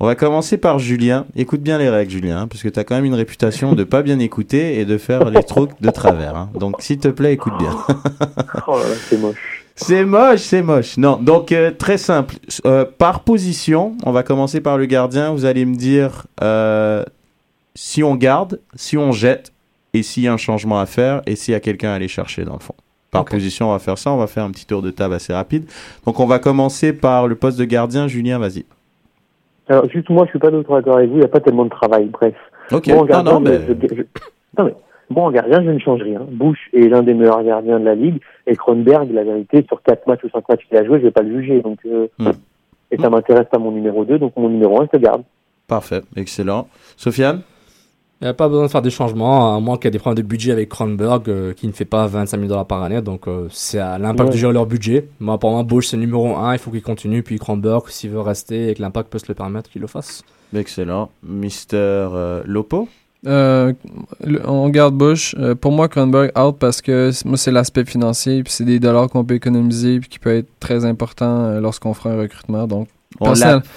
[0.00, 1.26] On va commencer par Julien.
[1.36, 3.84] Écoute bien les règles, Julien, hein, parce que tu as quand même une réputation de
[3.84, 6.34] pas bien écouter et de faire les trucs de travers.
[6.34, 6.48] hein.
[6.58, 7.70] Donc, s'il te plaît, écoute bien.
[8.66, 9.63] Oh là là, c'est moche.
[9.76, 10.96] C'est moche, c'est moche.
[10.96, 12.36] Non, donc euh, très simple.
[12.64, 15.32] Euh, par position, on va commencer par le gardien.
[15.32, 17.04] Vous allez me dire euh,
[17.74, 19.52] si on garde, si on jette,
[19.92, 22.08] et s'il y a un changement à faire, et s'il y a quelqu'un à aller
[22.08, 22.74] chercher dans le fond.
[23.10, 24.10] Par position, on va faire ça.
[24.10, 25.66] On va faire un petit tour de table assez rapide.
[26.04, 28.08] Donc on va commencer par le poste de gardien.
[28.08, 28.64] Julien, vas-y.
[29.68, 31.70] Alors, juste moi, je suis pas d'accord avec vous, il n'y a pas tellement de
[31.70, 32.34] travail, bref.
[32.70, 32.88] Ok.
[32.88, 33.60] En non, gardien, non, mais...
[33.66, 34.02] je- je- je-
[34.58, 34.74] non, mais,
[35.14, 36.20] bon, en gardien, je ne change rien.
[36.30, 38.20] Bush est l'un des meilleurs gardiens de la ligue.
[38.46, 41.10] Et Kronberg, la vérité, sur 4 matchs ou 5 matchs qu'il a joué, je vais
[41.10, 41.62] pas le juger.
[41.62, 42.30] Donc, euh, Hmm.
[42.90, 45.22] Et ça m'intéresse pas mon numéro 2, donc mon numéro 1, je le garde.
[45.66, 46.68] Parfait, excellent.
[46.96, 47.40] Sofiane?
[48.20, 49.98] Il n'y a pas besoin de faire des changements, à moins qu'il y ait des
[49.98, 53.02] problèmes de budget avec Kronberg, euh, qui ne fait pas 25 000 dollars par année.
[53.02, 54.34] Donc, euh, c'est à l'impact Ouais.
[54.34, 55.08] de gérer leur budget.
[55.18, 56.52] Moi, pour moi, Bush, c'est le numéro 1.
[56.52, 57.22] Il faut qu'il continue.
[57.24, 60.22] Puis Kronberg, s'il veut rester et que l'impact peut se le permettre, qu'il le fasse.
[60.54, 61.10] Excellent.
[61.24, 62.88] Mister euh, Lopo?
[63.26, 63.72] Euh,
[64.44, 65.34] on garde Bush.
[65.38, 69.08] Euh, pour moi, Kronberg out parce que moi, c'est l'aspect financier, puis c'est des dollars
[69.08, 72.66] qu'on peut économiser, puis qui peut être très important euh, lorsqu'on fera un recrutement.
[72.66, 72.88] Donc,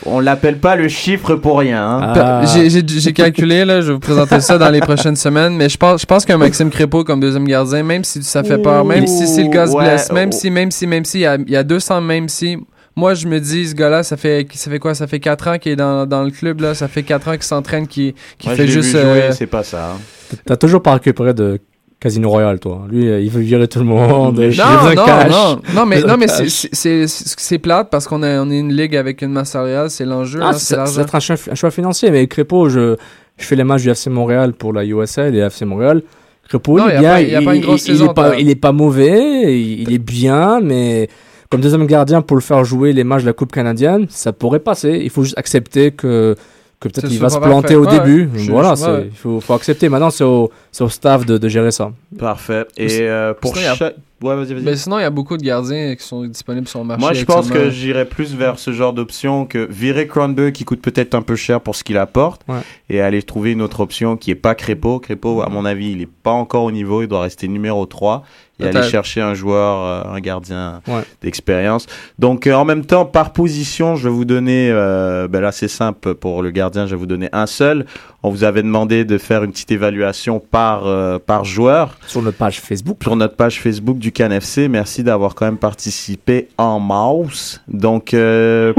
[0.05, 1.85] On l'appelle pas le chiffre pour rien.
[1.87, 2.13] hein.
[2.15, 2.41] Ah.
[2.45, 6.01] J'ai- calculé, là, je vais vous présenter ça dans les prochaines semaines, mais je pense,
[6.01, 9.27] je pense qu'un Maxime Crépeau comme deuxième gardien, même si ça fait peur, même si,
[9.27, 10.35] si le gars se Ouais, blesse, même oh.
[10.35, 12.57] si, même si, même si, il y a, il y a 200, même si,
[12.97, 14.93] moi je me dis, ce gars-là, ça fait, ça fait quoi?
[14.95, 17.33] Ça fait 4 ans qu'il est dans, dans le club, là, ça fait 4 ans
[17.33, 18.87] qu'il s'entraîne, qu'il fait juste.
[18.95, 19.91] vu jouer, euh, c'est pas ça.
[19.93, 19.99] hein.
[20.45, 21.59] T'as toujours pas récupéré de
[21.99, 22.85] Casino Royale, toi.
[22.89, 24.39] Lui, euh, il veut virer tout le monde.
[24.39, 25.29] Non, non, cash.
[25.31, 29.21] non, non, mais, non, mais c'est- plate parce qu'on est, on est une ligue avec
[29.21, 30.85] une masse salariale, c'est l'enjeu, Ah, c'est un
[31.19, 32.95] choix, un choix financier, mais Crépeau, je,
[33.37, 36.01] je fais les matchs du FC Montréal pour la USL et FC Montréal.
[36.49, 37.97] Crépeau, Non, il il a bien, pas- il y a pas une grosse il, il
[37.97, 41.09] saison, est pas, est pas mauvais, il, il est bien, mais
[41.49, 44.59] comme deuxième gardien pour le faire jouer les matchs de la Coupe canadienne, ça pourrait
[44.59, 44.99] passer.
[45.03, 46.35] Il faut juste accepter que
[46.79, 48.29] que peut-être il va se planter au Ouais, début.
[48.31, 48.37] ouais.
[48.39, 49.07] Je- voilà, ouais.
[49.11, 49.89] il faut, faut accepter.
[49.89, 51.91] Maintenant, c'est au, c'est au staff de, de gérer ça.
[52.19, 52.65] Parfait.
[52.77, 54.25] Et euh, pour Sinon, il y.
[54.25, 54.63] Ouais, vas-y, vas-y.
[54.63, 57.01] Ben, sinon, il y a beaucoup de gardiens qui sont disponibles sur le marché.
[57.01, 60.81] Moi, je pense que j'irais plus vers ce genre d'option que virer Cronberg qui coûte
[60.81, 62.59] peut-être un peu cher pour ce qu'il apporte Ouais.
[62.91, 64.99] et aller trouver une autre option qui est pas Crépeau.
[64.99, 68.23] Crépeau, à mon avis, il est pas encore au niveau, il doit rester numéro 3
[68.59, 71.03] et aller chercher un joueur, euh, un gardien Ouais.
[71.21, 71.85] d'expérience.
[72.19, 75.67] Donc, euh, en même temps, par position, je vais vous donner, euh, ben là, c'est
[75.67, 77.85] simple pour le gardien, je vais vous donner un seul.
[78.23, 80.83] On vous avait demandé de faire une petite évaluation par,
[81.21, 82.97] par joueur Sur notre page Facebook.
[83.01, 84.67] sur notre page Facebook du CanFC.
[84.67, 87.61] Merci d'avoir quand même participé en mouse.
[87.67, 88.15] Donc,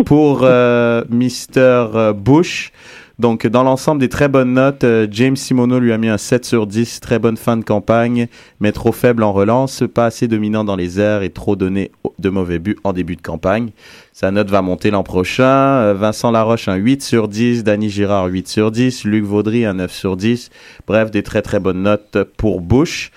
[0.04, 0.40] pour
[1.10, 2.12] Mr.
[2.14, 2.72] Bush,
[3.18, 6.44] donc dans l'ensemble des très bonnes notes, euh, James Simono lui a mis un 7
[6.44, 7.00] sur 10.
[7.00, 8.28] Très bonne fin de campagne,
[8.60, 12.30] mais trop faible en relance, pas assez dominant dans les airs et trop donné de
[12.30, 13.70] mauvais buts en début de campagne.
[14.12, 15.44] Sa note va monter l'an prochain.
[15.44, 17.64] Euh, Vincent Laroche, un 8 sur 10.
[17.64, 19.04] Danny Girard, 8 sur 10.
[19.04, 20.50] Luc Vaudry, un 9 sur 10.
[20.86, 23.10] Bref, des très très bonnes notes pour Bush.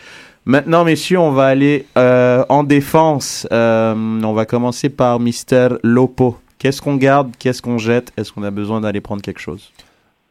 [0.46, 3.48] Maintenant, messieurs, on va aller euh, en défense.
[3.52, 6.38] Euh, on va commencer par Mister Lopo.
[6.58, 7.32] Qu'est-ce qu'on garde?
[7.38, 8.12] Qu'est-ce qu'on jette?
[8.18, 9.72] Est-ce qu'on a besoin d'aller prendre quelque chose?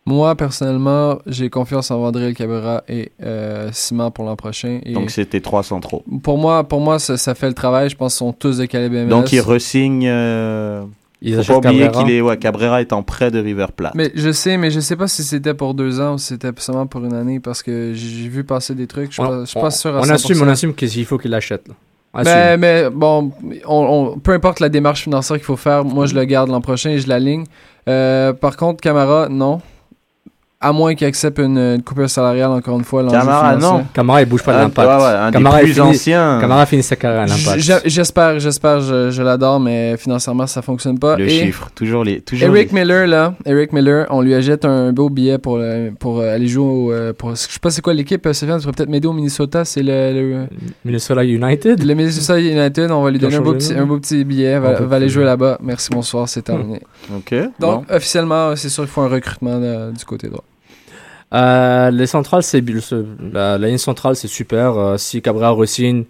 [0.07, 4.81] Moi, personnellement, j'ai confiance en Vandril Cabrera et euh, Simon pour l'an prochain.
[4.85, 6.03] Et Donc, c'était 300 trop.
[6.23, 7.91] pour moi, pour moi ça, ça fait le travail.
[7.91, 9.09] Je pense qu'ils sont tous de calibre MLS.
[9.09, 10.07] Donc, il resigne.
[10.09, 10.83] Euh...
[11.23, 12.05] Ils Faut pas oublier Cabrera.
[12.05, 12.21] qu'il est.
[12.23, 13.95] Ouais, Cabrera est en prêt de River Plate.
[13.95, 16.49] Mais je sais, mais je sais pas si c'était pour deux ans ou si c'était
[16.57, 19.09] seulement pour une année parce que j'ai vu passer des trucs.
[19.11, 20.11] Je suis On, pas, je pas sûr à on 100%.
[20.13, 21.69] assume, on assume qu'il faut qu'il l'achète.
[21.69, 21.75] là.
[22.15, 22.33] Assume.
[22.33, 23.33] Mais, mais bon,
[23.67, 26.63] on, on- peu importe la démarche financière qu'il faut faire, moi je le garde l'an
[26.63, 27.45] prochain et je l'aligne.
[27.87, 29.61] Euh, par contre, Camara, non.
[30.63, 33.03] À moins qu'il accepte une, une coupure salariale, encore une fois.
[33.11, 33.83] Camara, non.
[33.95, 34.89] Camara, il bouge pas de Un- l'impact.
[34.91, 36.39] ouais, ouais, un des Camara, plus il finit- anciens.
[36.39, 37.83] Camara finit sa carrière à l'impact.
[37.87, 41.17] J'espère, j'espère, je, je l'adore, mais financièrement ça fonctionne pas.
[41.17, 42.21] Le Et chiffre, toujours les.
[42.21, 45.93] Toujours Eric les- Miller, là, Eric Miller, on lui achète un beau billet pour, le-
[45.99, 46.93] pour euh, aller jouer au.
[46.93, 49.15] euh, Pour, je sais pas c'est quoi l'équipe, euh, Stéphane, tu pourrais peut-être m'aider au
[49.15, 50.47] Minnesota, c'est le, le,
[50.85, 51.83] Minnesota United?
[51.83, 54.73] le Minnesota United, on va lui donner un beau, petit, un beau petit billet, va,
[54.75, 55.15] va aller plus.
[55.15, 55.57] jouer là-bas.
[55.63, 56.81] Merci, bonsoir, c'est terminé.
[57.17, 57.33] Ok.
[57.59, 57.95] Donc, bon.
[57.97, 60.45] officiellement, c'est sûr qu'il faut un recrutement euh, du côté droit.
[61.33, 62.63] Euh, les centrales, c'est
[63.33, 64.77] la, la ligne centrale, c'est super.
[64.77, 66.05] Euh, si Cabrera resigne,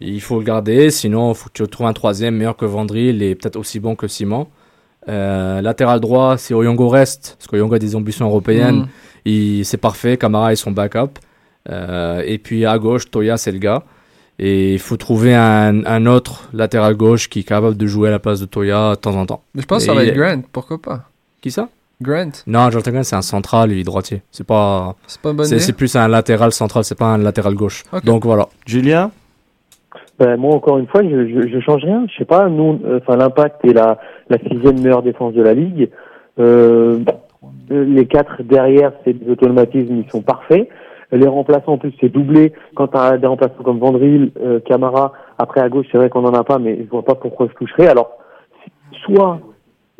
[0.00, 0.90] il faut le garder.
[0.90, 3.94] Sinon, il faut que tu trouves un troisième meilleur que Vandril et peut-être aussi bon
[3.94, 4.48] que Simon.
[5.08, 8.86] Euh, latéral droit, si Oyongo reste, parce qu'Oyongo a des ambitions européennes,
[9.26, 9.62] Mm.
[9.64, 10.16] c'est parfait.
[10.16, 11.18] Camara est son backup.
[11.68, 13.82] Euh, et puis à gauche, Toya, c'est le gars.
[14.38, 18.10] Et il faut trouver un, un autre latéral gauche qui est capable de jouer à
[18.10, 19.42] la place de Toya de temps en temps.
[19.54, 21.04] Mais je pense que ça va être Grant, pourquoi pas
[21.42, 21.68] Qui ça?
[22.00, 24.22] Grant, Non, Jonathan Grant, c'est un central, il est droitier.
[24.30, 24.94] C'est pas.
[25.06, 27.84] c'est pas C'est plus un latéral central, c'est pas un latéral gauche.
[28.04, 28.48] Donc voilà.
[28.66, 29.10] Julien?
[30.18, 32.06] Ben, moi, encore une fois, je, je, je change rien.
[32.10, 35.54] Je sais pas, nous, euh, enfin, l'impact est la, la sixième meilleure défense de la
[35.54, 35.90] ligue.
[36.38, 37.00] Euh,
[37.70, 40.68] euh, les quatre derrière, c'est des automatismes, ils sont parfaits.
[41.12, 42.52] Les remplaçants, en plus, c'est doublé.
[42.76, 46.24] Quand tu as des remplaçants comme Vandril, euh, Camara, après à gauche, c'est vrai qu'on
[46.24, 47.88] en a pas, mais je vois pas pourquoi je toucherais.
[47.88, 48.10] Alors,
[49.04, 49.40] soit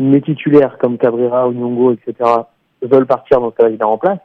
[0.01, 2.15] mes titulaires comme Cabrera ou Nyongo, etc.,
[2.83, 4.19] veulent partir, dans ce cas-là, ils les remplacent.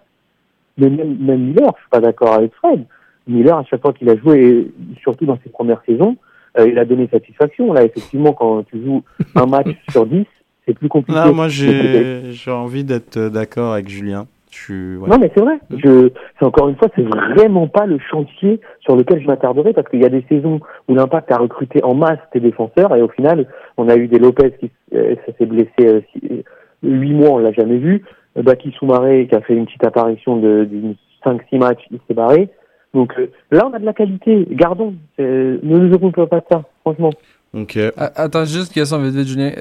[0.77, 2.85] Mais même, même Miller, je suis pas d'accord avec Fred.
[3.27, 6.15] Miller, à chaque fois qu'il a joué, et surtout dans ses premières saisons,
[6.57, 7.73] euh, il a donné satisfaction.
[7.73, 9.03] Là, effectivement, quand tu joues
[9.35, 10.25] un match sur 10,
[10.65, 11.19] c'est plus compliqué.
[11.19, 14.27] Là, moi, Donc, j'ai envie d'être d'accord avec Julien.
[14.55, 15.09] Je ouais.
[15.09, 15.59] Non, mais c'est vrai.
[15.69, 19.87] Je, c'est encore une fois, c'est vraiment pas le chantier sur lequel je m'attarderai parce
[19.89, 23.09] qu'il y a des saisons où l'impact a recruté en masse des défenseurs et au
[23.09, 26.43] final, on a eu des Lopez qui euh, s'est blessé euh, six-
[26.83, 28.03] huit mois, on l'a jamais vu.
[28.37, 32.13] Euh, Baki Soumaré qui a fait une petite apparition de, d'une 5-6 matchs, il s'est
[32.13, 32.49] barré.
[32.93, 34.47] Donc euh, là, on a de la qualité.
[34.51, 34.93] Gardons.
[35.19, 37.09] Euh, ne nous occupons pas de ça, franchement.
[37.53, 37.77] Ok.
[37.97, 39.51] A- Attends, juste une question vite vite, Julien.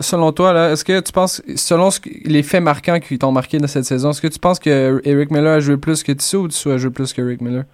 [0.00, 3.32] Selon toi, là, est-ce que tu penses, selon ce que- les faits marquants qui t'ont
[3.32, 6.12] marqué dans cette saison, est-ce que tu penses que Eric Miller a joué plus que
[6.12, 7.64] Tissot ou Tissot a joué plus que Eric Miller?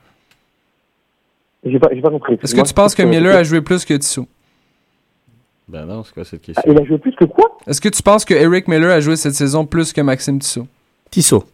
[1.65, 2.39] J'ai pas, j'ai pas compris.
[2.43, 4.27] Est-ce que tu penses que Miller a joué plus que Tissot?
[5.69, 6.73] Ben non, c'est quoi cette Ah, question?
[6.73, 7.59] il a joué plus que quoi?
[7.67, 10.67] Est-ce que tu penses que Eric Miller a joué cette saison plus que Maxime Tissot?
[11.11, 11.45] Tissot.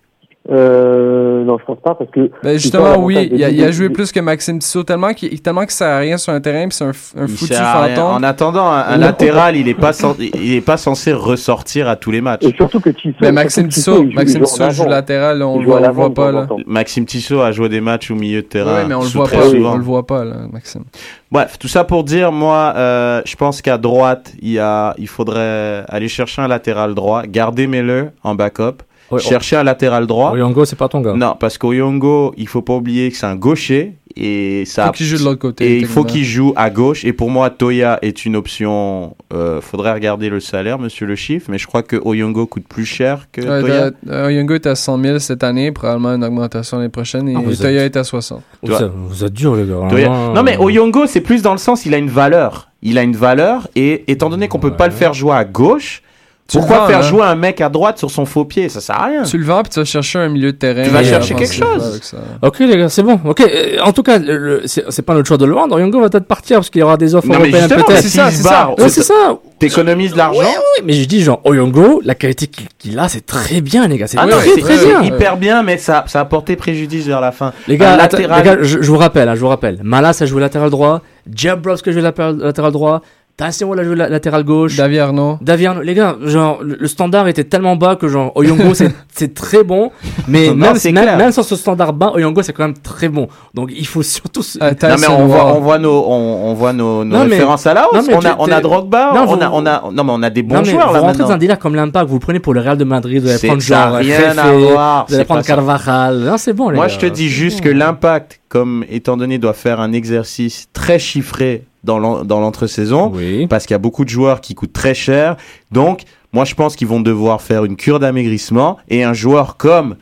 [0.50, 2.30] Euh, Non, je pense pas parce que.
[2.42, 5.62] Ben justement, oui, il a, il a joué plus que Maxime Tissot, tellement qu'il tellement
[5.62, 6.90] qu'il sert à rien sur un terrain, puis c'est un,
[7.22, 8.04] un foutu fantôme.
[8.04, 9.92] En attendant, un, un latéral, il est pas
[10.34, 12.44] il est pas censé ressortir à tous les matchs.
[12.44, 13.16] Et surtout que Tissot.
[13.20, 16.32] Ben Maxime Tissot, Maxime Tissot joue latéral, là, on le joue voit, on voit pas,
[16.32, 16.46] là.
[16.66, 18.82] Maxime Tissot a joué des matchs au milieu de terrain.
[18.82, 19.72] Oui, mais on le voit pas, souvent.
[19.72, 20.84] on le voit pas, là, Maxime.
[21.30, 25.08] Bref, tout ça pour dire, moi, euh, je pense qu'à droite, il, y a, il
[25.08, 28.82] faudrait aller chercher un latéral droit, garder Miller en backup
[29.18, 30.32] Chercher un latéral droit.
[30.32, 31.14] Oyongo, c'est pas ton gars.
[31.14, 34.86] Non, parce qu'Oyongo, il faut pas oublier que c'est un gaucher et ça.
[34.86, 37.04] Faut qu'il joue de l'autre côté, Et il faut qu'il joue à gauche.
[37.04, 39.16] Et pour moi, Toya est une option.
[39.32, 42.86] Euh, faudrait regarder le salaire, monsieur le chiffre, mais je crois que Oyongo coûte plus
[42.86, 43.90] cher que Ouais, Toya.
[44.08, 47.40] euh, Oyongo est à 100 000 cette année, probablement une augmentation l'année prochaine, et Ah,
[47.56, 48.42] Toya êtes- est à 60.
[48.62, 49.88] Vous, êtes- vous êtes dur, les gars.
[49.90, 52.68] Toya- Non mais euh, Oyongo, c'est plus dans le sens, il a une valeur.
[52.82, 56.02] Il a une valeur et étant donné qu'on peut pas le faire jouer à gauche,
[56.46, 57.02] Tu pourquoi vends, faire hein.
[57.02, 58.68] jouer un mec à droite sur son faux pied?
[58.68, 59.22] Ça sert à rien.
[59.22, 60.82] Tu le vends, puis tu vas chercher un milieu de terrain.
[60.82, 62.00] Tu vas euh, chercher quelque chose.
[62.02, 62.18] ça.
[62.42, 63.18] Ok les gars, c'est bon.
[63.24, 64.18] Ok, euh, en tout cas,
[64.66, 65.74] c'est pas notre choix de le vendre.
[65.76, 68.02] Oyongo va peut-être partir parce qu'il y aura des offres Non mais européennes peut-être.
[68.02, 68.74] c'est ça, c'est ça.
[68.78, 69.38] Ouais, c'est ça.
[69.58, 70.40] T'économises de l'argent.
[70.40, 72.46] Ouais, ouais, mais je dis genre Oyongo, la qualité
[72.78, 74.06] qu'il a, c'est très bien les gars.
[74.06, 75.02] C'est Ah non, très c'est très c'est bien.
[75.02, 77.54] hyper bien, mais ça, ça a porté préjudice vers la fin.
[77.68, 78.38] Les gars, latéral.
[78.38, 79.78] les gars, je, je vous rappelle, hein, je vous rappelle.
[79.82, 81.00] Malas a joué latéral droit,
[81.34, 83.00] Jabrovsk a joué latéral droit,
[83.36, 84.76] Tassimo a joué la- latéral gauche.
[84.76, 85.38] David Arnaud.
[85.40, 89.34] David Arnaud, les gars, genre, le, standard était tellement bas que genre, Oyongo, c'est, c'est
[89.34, 89.90] très bon,
[90.28, 93.26] mais Non, même, même, sans ce standard bas, Oyongo, c'est quand même très bon.
[93.52, 96.54] Donc, il faut surtout, se- Euh, Non mais on voit, on voit nos, on, on
[96.54, 97.94] voit nos, nos Non, mais- références à la hausse.
[97.96, 100.12] non, mais on a, on a Drogba, Non, on vous- a, on a, non mais
[100.14, 101.26] on a des bons non, mais joueurs vous là rentrez maintenant.
[101.28, 103.38] dans un délire comme l'impact, vous le prenez pour le Real de Madrid, vous allez
[103.48, 105.42] prendre genre, rien à voir, vous allez prendre.
[105.42, 106.18] Carvajal.
[106.20, 106.92] Non, c'est bon, les Moi, gars.
[106.92, 111.64] je te dis juste que l'impact, comme étant donné, doit faire un exercice très chiffré
[111.84, 111.98] dans
[112.40, 113.46] l'entre-saison, Oui.
[113.46, 115.36] parce qu'il y a beaucoup de joueurs qui coûtent très cher.
[115.70, 119.96] Donc, moi, je pense qu'ils vont devoir faire une cure d'amaigrissement et un joueur comme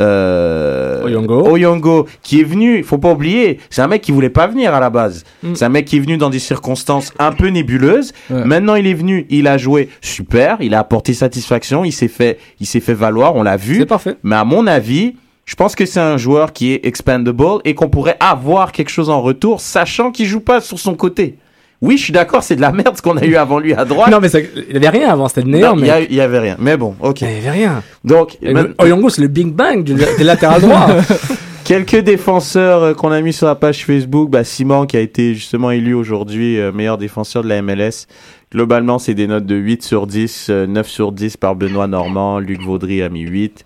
[0.00, 1.48] euh, Oyongo.
[1.48, 4.80] Oyongo, qui est venu, faut pas oublier, c'est un mec qui voulait pas venir à
[4.80, 5.24] la base.
[5.42, 5.54] Mm.
[5.54, 8.12] C'est un mec qui est venu dans des circonstances un peu nébuleuses.
[8.30, 8.44] Ouais.
[8.44, 12.38] Maintenant, il est venu, il a joué super, il a apporté satisfaction, il s'est fait,
[12.60, 13.78] il s'est fait valoir, on l'a vu.
[13.78, 14.16] C'est parfait.
[14.22, 15.16] Mais à mon avis,
[15.48, 19.08] je pense que c'est un joueur qui est expandable et qu'on pourrait avoir quelque chose
[19.08, 21.38] en retour, sachant qu'il joue pas sur son côté.
[21.80, 23.86] Oui, je suis d'accord, c'est de la merde ce qu'on a eu avant lui à
[23.86, 24.10] droite.
[24.10, 26.06] Non, mais ça- il y avait rien avant, c'était néant, il mais.
[26.10, 26.56] y, avait rien.
[26.58, 27.22] Mais bon, ok.
[27.22, 27.82] Il y avait rien.
[28.04, 30.86] Donc, man- Oyongo, c'est le Big Bang du, des latéral droit.
[31.64, 34.28] quelques défenseurs euh, qu'on a mis sur la page Facebook.
[34.28, 38.06] Bah, Simon qui a été justement élu aujourd'hui euh, meilleur défenseur de la MLS.
[38.52, 42.38] Globalement, c'est des notes de 8 sur 10, euh, 9 sur 10 par Benoît Normand.
[42.38, 43.64] Luc Vaudry a mis 8.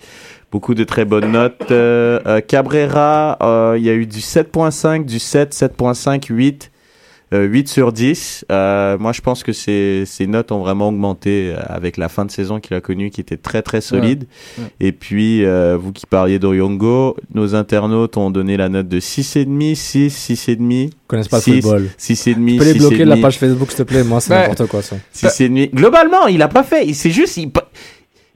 [0.53, 1.71] Beaucoup de très bonnes notes.
[1.71, 6.71] Euh, euh, Cabrera, euh, il y a eu du 7.5, du 7, 7.5, 8.
[7.33, 8.45] euh, 8 sur 10.
[8.53, 12.31] Euh, moi, je pense que ces, ces notes ont vraiment augmenté avec la fin de
[12.31, 14.27] saison qu'il a connue, qui était très très solide.
[14.59, 14.65] Ouais.
[14.81, 19.75] Et puis, euh, vous qui parliez d'Oyongo, nos internautes ont donné la note de 6,5,
[19.75, 21.63] 6, 6,5, Ils connaissent pas le Six.
[21.63, 21.89] football.
[21.97, 24.05] 6,5, Tu peux les bloquer de la 6,5, page Facebook, s'il te plaît.
[24.05, 24.41] Moi, c'est Ouais.
[24.49, 24.97] n'importe quoi, ça.
[25.15, 25.71] 6,5.
[25.75, 26.85] Globalement, il a pas fait.
[26.87, 27.51] Il c'est juste, il,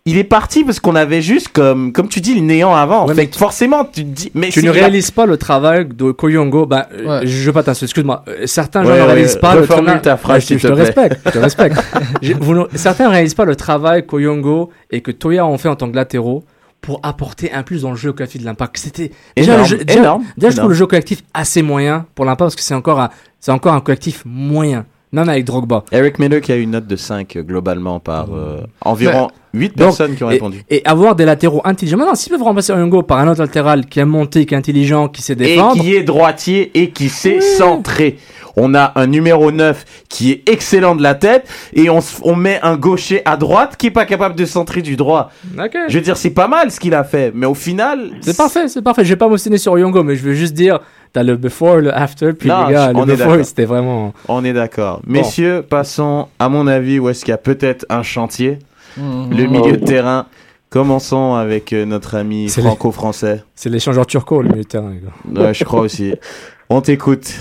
[0.06, 3.06] il est parti parce qu'on avait juste comme, comme tu dis, le néant avant.
[3.06, 5.86] Ouais, fait mais que forcément, tu te dis, mais Tu ne réalises pas le travail
[5.86, 6.64] de Koyongo.
[6.64, 7.26] Bah, euh, Ouais.
[7.26, 8.24] je veux pas t'insulter, excuse-moi.
[8.28, 10.00] Euh, Certains gens Ouais, ne ouais, réalisent pas le travail.
[10.00, 11.76] ta phrase, Ouais, je, te- je te respecte, je te respecte.
[12.22, 15.68] J'ai- vous ne- Certains ne réalisent pas le travail Koyongo et que Toya ont fait
[15.68, 16.44] en tant que latéraux
[16.80, 18.76] pour apporter un plus dans le jeu collectif de l'impact.
[18.78, 22.06] C'était déjà, énorme, le jeu- déjà- énorme, déjà, je trouve le jeu collectif assez moyen
[22.14, 24.84] pour l'impact parce que c'est encore un, c'est encore un collectif moyen.
[25.12, 25.84] Même avec Drogba.
[25.92, 29.76] Eric Miller qui a une note de 5 euh, globalement par euh, environ 8 Donc,
[29.88, 30.64] personnes qui ont et- répondu.
[30.68, 31.96] Et, avoir des latéraux intelligents.
[31.96, 35.08] Maintenant, s'ils peuvent remplacer Oyongo par un autre latéral qui est monté, qui est intelligent,
[35.08, 35.80] qui sait Et défendre.
[35.80, 38.18] qui est droitier et qui sait centrer.
[38.56, 42.76] On a un numéro 9 qui est excellent de la tête et on, met un
[42.76, 45.30] gaucher à droite qui est pas capable de centrer du droit.
[45.88, 48.12] Je veux dire, c'est pas mal ce qu'il a fait, mais au final.
[48.22, 49.04] C'est parfait, c'est parfait.
[49.04, 50.80] Je vais pas m'ostiner sur Oyongo, mais je veux juste dire,
[51.12, 53.46] t'as le before, le after, puis Non, les gars, on le est before, d'accord.
[53.46, 54.14] c'était vraiment.
[54.28, 55.02] On est d'accord.
[55.06, 58.58] Messieurs, passons à mon avis où est-ce qu'il y a peut-être un chantier?
[58.96, 59.36] Mhm.
[59.36, 60.26] Le milieu de terrain.
[60.68, 63.44] Commençons avec euh, notre ami franco-français.
[63.54, 64.92] C'est l'échangeur turco, le milieu de terrain.
[65.32, 66.12] Ouais, je crois aussi.
[66.68, 67.32] On t'écoute.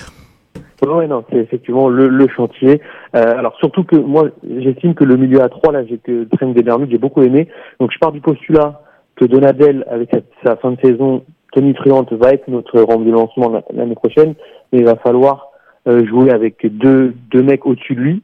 [0.85, 2.81] Ouais, non, c'est effectivement le, le chantier.
[3.15, 6.49] Euh, alors surtout que moi, j'estime que le milieu à 3 là, j'ai que Trent
[6.51, 7.47] Bermude, j'ai beaucoup aimé.
[7.79, 8.81] Donc je pars du postulat
[9.15, 10.11] que Donadel, avec
[10.43, 14.35] sa, fin de saison, Tony Truant va être notre rampe de lancement la- l'année prochaine,
[14.73, 15.47] mais il va falloir
[15.87, 18.23] euh, jouer avec deux, deux mecs au-dessus de lui.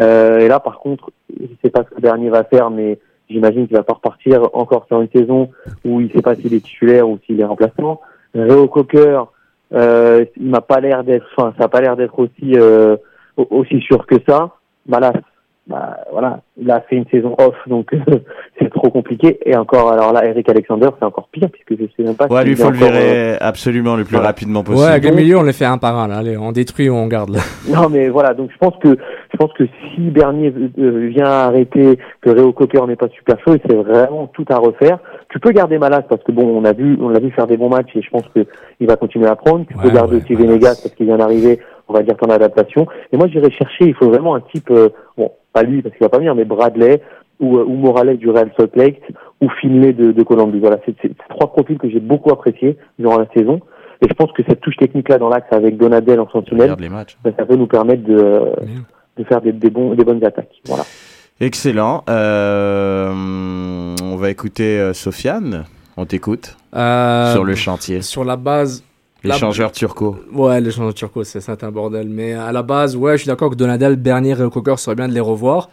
[0.00, 2.98] Euh, et là, par contre, je sais pas ce que le dernier va faire, mais
[3.28, 5.50] j'imagine qu'il va pas repartir encore sur une saison
[5.84, 8.00] où il sait pas s'il est titulaire ou s'il est remplaçant.
[8.34, 9.24] Réo Cocker,
[9.72, 12.96] euh, il m'a pas l'air d'être, enfin, ça a pas l'air d'être aussi euh,
[13.36, 14.50] au- aussi sûr que ça.
[14.86, 15.12] Malas,
[15.66, 17.90] bah voilà, il a fait une saison off, donc
[18.58, 19.38] c'est trop compliqué.
[19.44, 22.26] Et encore, alors là, Eric Alexander, c'est encore pire puisque je sais même pas.
[22.26, 24.28] Ouais, lui, est faut le encore, euh, virer absolument le plus voilà.
[24.28, 24.84] rapidement possible.
[24.84, 26.16] Ouais, avec le milieu, on les fait un par un, là.
[26.18, 27.40] Allez, on détruit ou on garde, là.
[27.68, 28.96] Non, mais voilà, donc je pense que
[29.40, 33.74] pense que si Bernier euh, vient arrêter, que Réo Cocker n'est pas super chaud, c'est
[33.74, 34.98] vraiment tout à refaire.
[35.30, 37.56] Tu peux garder Malas parce que bon, on a vu, on l'a vu faire des
[37.56, 38.46] bons matchs et je pense que
[38.80, 39.64] il va continuer à prendre.
[39.66, 42.86] Tu peux garder ouais, aussi Venegas parce qu'il vient d'arriver, on va dire qu'en adaptation.
[43.12, 46.04] Et moi, j'irais chercher, il faut vraiment un type, euh, bon, pas lui parce qu'il
[46.04, 47.00] va pas venir, mais Bradley,
[47.40, 49.00] ou, euh, ou Morales du Real Salt Lake
[49.40, 50.60] ou Finlay de, de Colombie.
[50.60, 50.94] Voilà, c'est
[51.30, 53.60] trois profils que j'ai beaucoup appréciés durant la saison.
[54.02, 57.34] Et je pense que cette touche technique là dans l'axe avec Donadel en sentinelle, ben,
[57.38, 58.52] ça peut nous permettre de,
[59.20, 60.60] de faire des, des, bons, des bonnes attaques.
[60.66, 60.84] Voilà.
[61.40, 62.04] Excellent.
[62.08, 63.12] Euh,
[64.02, 65.64] on va écouter euh, Sofiane.
[65.96, 68.02] On t'écoute Euh, sur le chantier.
[68.02, 68.82] Sur la base.
[69.22, 70.16] L'échangeur turco.
[70.32, 72.08] Ouais, l'échangeur turco, c'est ça, c'est un bordel.
[72.08, 75.08] Mais à la base, ouais, je suis d'accord que Donadel, Bernier et Cocker serait bien
[75.08, 75.68] de les revoir.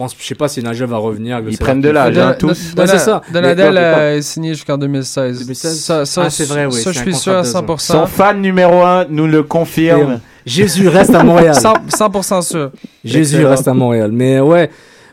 [0.00, 1.42] Je pense, je sais pas si Nagel va revenir.
[1.46, 2.72] Ils prennent de l'âge, hein, tous.
[2.76, 3.20] Ouais, c'est ça.
[3.32, 5.40] Donadel Mais- euh, est signé jusqu'en 2016.
[5.40, 5.78] 2016?
[5.78, 7.60] Ça, ça, Ah, c'est vrai, oui, Ça, c'est je suis sûr à de deux ans.
[7.60, 7.92] 100%.
[7.92, 10.20] Son fan numéro un nous le confirme.
[10.46, 11.54] Jésus reste à Montréal.
[11.54, 12.70] 100%, 100% sûr.
[13.04, 13.50] Jésus Excellent.
[13.50, 14.10] reste à Montréal.
[14.10, 14.70] Mais ouais,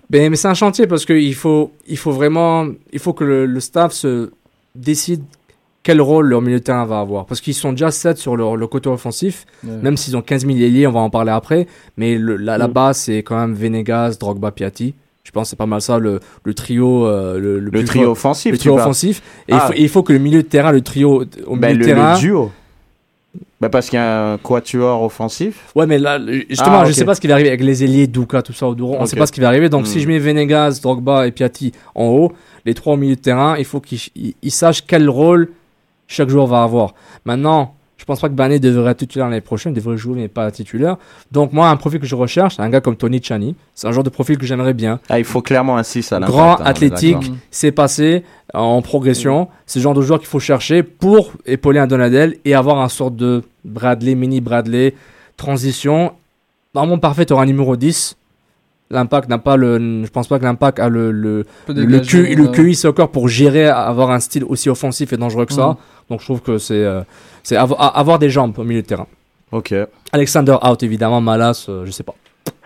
[0.09, 3.45] ben, mais c'est un chantier parce qu'il faut, il faut vraiment, il faut que le,
[3.45, 4.31] le staff se
[4.73, 5.21] décide
[5.87, 7.25] quel rôle leur milieu de terrain va avoir.
[7.25, 9.71] Parce qu'ils sont déjà 7 sur leur, le côté offensif, Ouais.
[9.81, 11.65] même s'ils ont 15 000 ailiers, on va en parler après.
[11.95, 12.71] Mais le, la, la Mm.
[12.73, 14.93] base, c'est quand même Venegas, Drogba, Piatti.
[15.23, 17.05] Je pense que c'est pas mal ça, le, le trio.
[17.05, 19.21] euh, le, trio fort- offensif, Le trio offensif.
[19.47, 19.55] Et Ah.
[19.55, 21.79] il, faut, et il faut que le milieu de terrain, le trio au Ben, milieu
[21.79, 22.13] le, de terrain.
[22.15, 22.51] le duo.
[23.61, 25.71] Ben, parce qu'il y a un quatuor offensif.
[25.73, 26.19] Ouais, mais là,
[26.49, 26.95] justement, Ah, je ok.
[26.95, 28.95] sais pas ce qui va arriver avec les ailiers, Douka, tout ça, Oduro.
[28.99, 29.07] On Ok.
[29.07, 29.69] sait pas ce qui va arriver.
[29.69, 29.85] Donc, Hmm.
[29.85, 32.33] si je mets Venegas, Drogba et Piatti en haut,
[32.65, 35.49] les trois au milieu de terrain, il faut qu'ils ils- ils sachent quel rôle
[36.07, 36.93] chaque joueur va avoir.
[37.25, 40.27] Maintenant, je pense pas que Bané devrait être titulaire l'année prochaine, il devrait jouer, mais
[40.27, 40.97] pas titulaire.
[41.31, 43.55] Donc, moi, un profil que je recherche, c'est un gars comme Tony Chani.
[43.73, 44.99] C'est un genre de profil que j'aimerais bien.
[45.09, 46.31] Ah, il faut clairement un 6 à l'impact.
[46.31, 49.47] Grand, hein, athlétique, c'est passé en progression.
[49.65, 52.87] C'est le genre de joueur qu'il faut chercher pour épauler un Donadel et avoir un
[52.89, 54.93] sorte de Bradley, mini Bradley,
[55.35, 56.13] transition.
[56.73, 58.15] Dans mon parfait, tu auras un numéro 10.
[58.89, 60.05] L'impact n'a pas le.
[60.05, 62.51] Je pense pas que l'impact a le, le, le, dégager, Q- le ouais.
[62.53, 65.69] QI soccer pour gérer, avoir un style aussi offensif et dangereux que ça.
[65.69, 65.75] Mhm.
[66.09, 67.01] Donc je trouve que c'est euh,
[67.43, 69.07] c'est avoir des jambes au milieu de terrain.
[69.51, 69.73] Ok.
[70.11, 72.15] Alexander out évidemment, Malas, euh, je sais pas.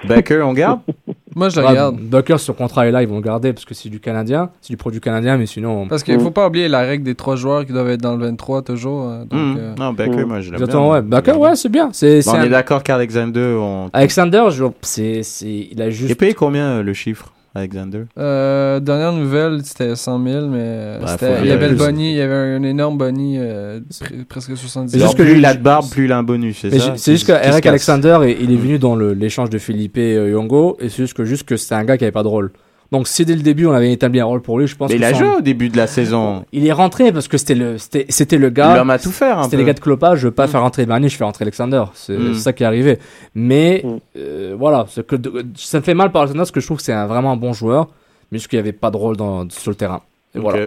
[0.08, 0.80] Becker, on garde?
[1.36, 1.98] Moi, je le Ouais, regarde.
[2.00, 4.74] Bucker, son contrat est là, ils vont le garder parce que c'est du Canadien, c'est
[4.74, 5.88] du produit canadien, mais sinon.
[5.88, 8.26] Parce qu'il faut pas oublier la règle des trois joueurs qui doivent être dans le
[8.26, 9.08] 23 toujours.
[9.08, 10.66] euh, donc, euh, Non, Becker, moi, je l'aime bien.
[10.66, 11.02] Exactement, ouais.
[11.02, 11.90] Bucker, ouais, c'est bien.
[11.94, 13.90] C'est, Bon, c'est on un- est d'accord qu'Alexander, on...
[13.94, 14.66] Alexander, je...
[14.82, 15.70] c'est, c'est...
[15.72, 16.10] il a juste.
[16.10, 18.04] il est payé combien le chiffre, Alexander?
[18.18, 22.18] Euh, dernière nouvelle, c'était 100 000, mais euh, faut il y avait le bonnie, il
[22.18, 25.08] y avait un énorme bonnie, euh, pre- presque 70 C'est 000.
[25.10, 26.80] juste que plus lui, il a de barbe, plus il a un bonus, c'est Mais
[26.80, 26.86] ça?
[26.86, 27.70] ju- c'est juste Qui se qu'Eric casse.
[27.70, 31.04] Alexander, il, il est venu dans le- l'échange de Philippe et euh, Yongo, et c'est
[31.04, 32.52] juste que, juste que c'était un gars qui avait pas de rôle.
[32.92, 34.96] Donc si dès le début on avait établi un rôle pour lui, je pense Mais
[34.98, 36.44] que il a joué au début de la saison.
[36.52, 38.76] Il est rentré parce que c'était le, c'était, c'était le gars.
[38.76, 40.86] L'homme à tout faire, un C'était les gars de Clopas, je veux pas faire rentrer
[40.86, 41.86] Barney, je fais rentrer Alexander.
[41.94, 42.34] C'est Mm.
[42.36, 43.00] ça qui est arrivé.
[43.34, 43.90] Mais Mm.
[44.18, 46.78] euh, voilà, c'est que de- ça me fait mal par Alexander parce que je trouve
[46.78, 47.88] que c'est un, vraiment un bon joueur,
[48.32, 50.02] mais juste qu'il n'y avait pas de rôle dans, sur le terrain.
[50.36, 50.66] Et voilà.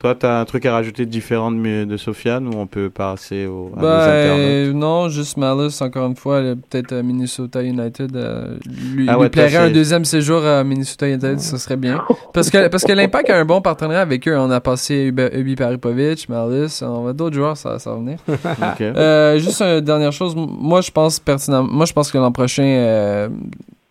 [0.00, 3.44] Toi, t'as un truc à rajouter de différent de, de Sofiane ou on peut passer
[3.44, 8.16] au, à internautes euh, non, juste Malice, encore une fois, peut-être Minnesota United.
[8.16, 8.56] euh,
[8.94, 12.02] lui, Ah ouais, plairait un deuxième séjour à Minnesota United, ce serait bien.
[12.32, 14.38] Parce que, parce que l'Impact a un bon partenariat avec eux.
[14.38, 18.18] On a passé Ubi, Paripovic, Malice, on va d'autres joueurs, ça, ça va venir.
[18.80, 22.62] Euh, juste une dernière chose, moi je pense pertinemment, moi je pense que l'an prochain,
[22.62, 23.28] euh,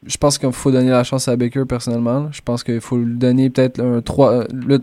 [0.07, 2.29] je pense qu'il faut donner la chance à Baker personnellement.
[2.31, 4.31] Je pense qu'il faut lui donner peut-être un 3.
[4.31, 4.81] euh, le-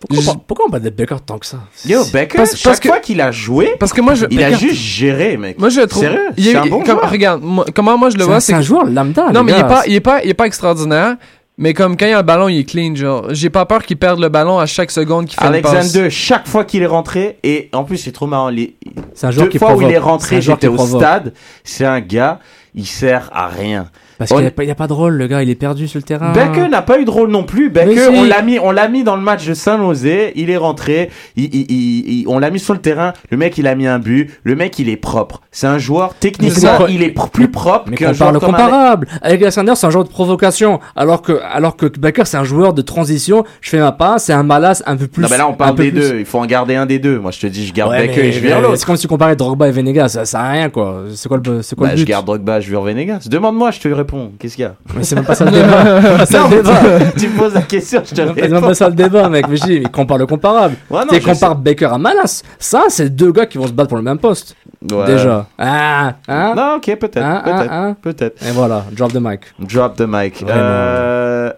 [0.00, 2.80] Pourquoi, Je- pourquoi on bat des Becker tant que ça Yo, Becker, Parce- chaque parce
[2.80, 4.24] que- fois qu'il a joué, Parce que moi je.
[4.30, 5.58] il a Baker- juste géré, mec.
[5.58, 6.02] Moi je le trouve.
[6.02, 7.10] Sérieux, il est- c'est un bon comme- joueur.
[7.10, 9.30] Regarde, moi- comment moi je le vois, c'est c'est un joueur lambda.
[9.32, 11.16] Non, mais il est pas, il est pas, il est pas extraordinaire.
[11.62, 12.94] Mais comme quand il y a le ballon, il est clean.
[12.94, 15.74] Genre, j'ai pas peur qu'il perde le ballon à chaque seconde qu'il fait une passe.
[15.74, 18.48] Alexander, chaque fois qu'il est rentré, et en plus, c'est trop marrant.
[18.48, 18.76] Les...
[19.12, 19.92] C'est un joueur Deux qui fois où il provoque.
[19.92, 21.02] est rentré, j'étais au provoque.
[21.02, 21.34] stade.
[21.62, 22.38] C'est un gars,
[22.74, 23.90] il sert à rien.
[24.20, 25.48] Parce On- qu'il n'y a, pas- il y a pas de rôle, le gars, il
[25.48, 26.32] est perdu sur le terrain.
[26.32, 27.70] Becker n'a pas eu de rôle non plus.
[27.70, 28.18] Becker, si.
[28.18, 30.32] on l'a mis, on l'a mis dans le match de Saint-Nosé.
[30.36, 31.08] Il est rentré.
[31.36, 33.14] Il, il- il- il- on l'a mis sur le terrain.
[33.30, 34.30] Le mec, il a mis un but.
[34.44, 35.40] Le mec, il est propre.
[35.50, 39.08] C'est un joueur techniquement, il est pr- plus propre Mais qu'un joueur parle comme comparable.
[39.22, 40.80] Avec Alexander, c'est un joueur de provocation.
[40.96, 43.44] Alors que, alors que Becker, c'est un joueur de transition.
[43.62, 45.22] Je fais ma passe, c'est un malas un peu plus.
[45.22, 46.18] Non, mais là, on un parle des plus- deux.
[46.18, 47.18] Il faut en garder un des deux.
[47.18, 48.76] Moi, je te dis, je garde Ouais, Becker mais- et je vire mais l'autre.
[48.76, 50.08] C'est comme si tu comparais Drogba et Venegas.
[50.10, 51.04] Ça sert à rien, quoi.
[51.14, 52.10] C'est quoi le, c'est quoi Bah, le je but?
[52.10, 53.26] garde Drogba, je vire Venegas.
[53.30, 54.09] Demande-moi, je te réponds.
[54.38, 56.26] Qu'est-ce qu'il y a Mais c'est même pas ça le débat.
[56.26, 58.60] Ça le tu, me poses la question, je te C'est même réponds.
[58.68, 59.46] pas ça le débat, mec.
[59.48, 60.74] Mais je dis, mais compare le comparable.
[60.90, 62.42] Ouais, non, tu compares Baker à Malas.
[62.58, 64.56] Ça, c'est deux gars qui vont se battre pour le même poste.
[64.90, 65.06] Ouais.
[65.06, 65.46] Déjà.
[65.58, 66.54] Ah, hein?
[66.56, 67.96] Non, ok, peut-être, Hein, peut-être, hein, hein.
[68.00, 68.46] peut-être.
[68.46, 69.40] Et voilà, drop the mic.
[69.58, 70.42] Drop the mic.
[70.42, 70.60] Vraiment.
[70.62, 71.52] Euh,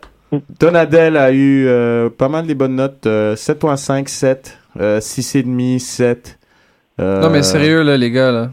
[0.60, 3.06] Donadel a eu euh, pas mal des bonnes notes.
[3.06, 6.38] euh, 7.5, 7, euh, 6,5, 7.
[7.00, 8.50] euh, Non, mais sérieux, là, les gars, là.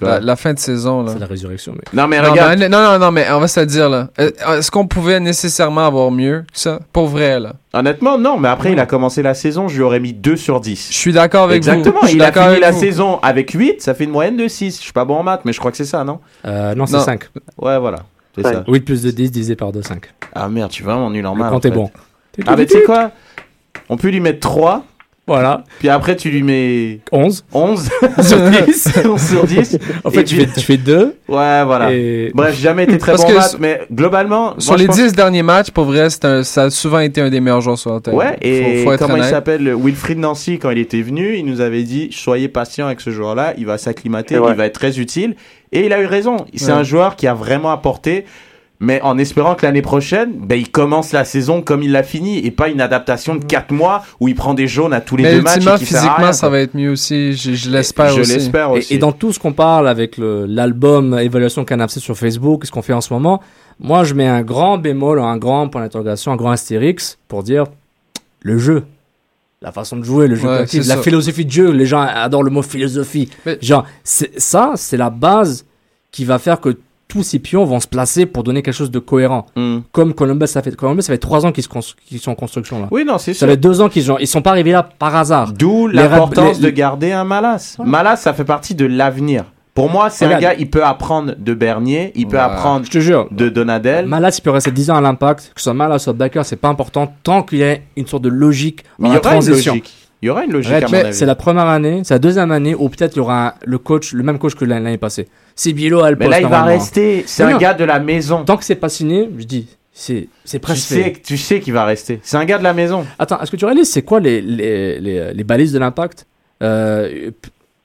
[0.00, 1.12] La, la fin de saison, là.
[1.12, 1.92] C'est la résurrection, mec.
[1.92, 2.58] Non, mais Non, regarde.
[2.58, 4.08] mais, non, non, non, mais on va se le dire, là.
[4.20, 6.80] Euh, Est-ce qu'on pouvait nécessairement avoir mieux que ça?
[6.92, 7.54] Pour vrai, là.
[7.72, 10.60] Honnêtement, non, mais après, il a commencé la saison, je lui aurais mis 2 sur
[10.60, 10.88] 10.
[10.90, 12.06] Je suis d'accord avec Exactement, vous.
[12.06, 12.80] Je suis il a d'accord fini la vous.
[12.80, 14.76] saison avec 8, ça fait une moyenne de 6.
[14.78, 16.20] Je suis pas bon en maths, mais je crois que c'est ça, non?
[16.46, 17.02] Euh, non, c'est Non.
[17.04, 17.24] 5.
[17.58, 17.98] Ouais, voilà.
[18.36, 18.64] C'est ça.
[18.68, 20.02] 8 plus de 10 divisé par 2, 5.
[20.34, 21.52] Ah merde, tu es vraiment nul en maths.
[21.64, 21.70] est fait.
[21.74, 21.90] bon.
[22.46, 23.10] Ah, mais tu sais quoi?
[23.88, 24.84] On peut lui mettre 3.
[25.28, 25.62] Voilà.
[25.78, 27.44] Puis après, tu lui mets 11.
[27.52, 27.88] 11
[28.22, 28.88] sur 10.
[29.04, 29.78] 11 sur 10.
[30.04, 31.14] En fait, tu puis- fais, tu fais 2.
[31.28, 31.92] Ouais, voilà.
[31.92, 34.54] Et- Bref, j'ai jamais été très Parce bon sur- mais globalement.
[34.58, 37.20] Sur moi, les pense- 10 derniers matchs, pour vrai, c'est un- ça a souvent été
[37.20, 38.14] un des meilleurs joueurs sur la terre.
[38.14, 41.44] Ouais, et faut, faut être comment il s'appelle Wilfried Nancy, quand il était venu, il
[41.44, 44.52] nous avait dit soyez patient avec ce joueur-là, il va s'acclimater, vrai.
[44.52, 45.36] il va être très utile.
[45.70, 46.38] Et il a eu raison.
[46.54, 46.72] C'est Ouais.
[46.72, 48.24] un joueur qui a vraiment apporté,
[48.80, 52.38] mais en espérant que l'année prochaine, ben, il commence la saison comme il l'a fini
[52.38, 55.24] et pas une adaptation de 4 mois où il prend des jaunes à tous les
[55.24, 55.66] Mais deux matchs.
[55.66, 57.32] à physiquement, rien, ça va être mieux aussi.
[57.32, 58.32] Je, je l'espère Je aussi.
[58.34, 58.94] l'espère aussi.
[58.94, 62.92] et dans tout ce qu'on parle avec l'album Évaluation Canapsé sur Facebook, ce qu'on fait
[62.92, 63.42] en ce moment,
[63.80, 67.64] moi je mets un grand bémol, un grand point d'interrogation, un grand astérix pour dire
[68.40, 68.84] le jeu.
[69.60, 71.02] La façon de jouer, le jeu Ouais, collectif, la ça.
[71.02, 73.28] philosophie de jeu, les gens adorent le mot philosophie.
[73.44, 75.66] Mais- Genre, c'est- ça, c'est la base
[76.12, 76.76] qui va faire que
[77.08, 79.46] tous ces pions vont se placer pour donner quelque chose de cohérent.
[79.56, 79.78] Hmm.
[79.92, 82.88] Comme Columbus, ça fait, Columbus, ça fait trois ans qu'ils sont en construction là.
[82.90, 83.48] Oui, non, c'est Ça sûr.
[83.48, 85.52] fait deux ans qu'ils sont, ils sont pas arrivés là par hasard.
[85.52, 87.74] D'où l'importance les- de garder un Malas.
[87.78, 87.90] Voilà.
[87.90, 89.44] Malas, ça fait partie de l'avenir.
[89.74, 92.42] Pour moi, c'est un gars, il peut apprendre de Bernier, il peut Ouais.
[92.42, 94.06] apprendre Je te jure, de Donadel.
[94.06, 96.56] Malas, il peut rester 10 ans à l'impact, que ce soit Malas, soit Baker, c'est
[96.56, 99.40] pas important tant qu'il y a une sorte de logique il y la aura une
[99.42, 99.74] transition.
[99.74, 99.94] logique.
[100.20, 101.14] Il y aura une logique, Arrête, à mon avis.
[101.14, 103.78] c'est la première année, c'est la deuxième année où peut-être il y aura un- le
[103.78, 105.28] coach, le même coach que l'année passée.
[105.54, 107.22] C'est à le Mais là, il va rester.
[107.26, 107.58] C'est un non.
[107.58, 108.44] gars de la maison.
[108.44, 111.22] Tant que c'est pas signé, je dis, c'est c'est Tu presque sais, fait.
[111.24, 112.18] tu sais qu'il va rester.
[112.24, 113.06] C'est un gars de la maison.
[113.18, 116.26] Attends, est-ce que tu réalises c'est quoi les, les, les, les balises de l'impact?
[116.62, 117.30] Euh,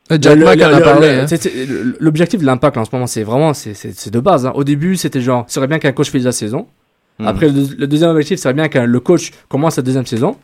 [0.09, 1.09] Jack le- Mack en a parlé.
[1.09, 1.25] hein.
[1.99, 4.45] L'objectif de l'impact là, en ce moment, c'est vraiment c'est- c'est c'est de base.
[4.45, 4.51] hein.
[4.55, 6.67] Au début, c'était genre, il serait bien qu'un coach finisse la saison.
[7.19, 7.27] Hmm.
[7.27, 10.35] Après, le, le deuxième objectif, serait bien que le coach commence la deuxième saison.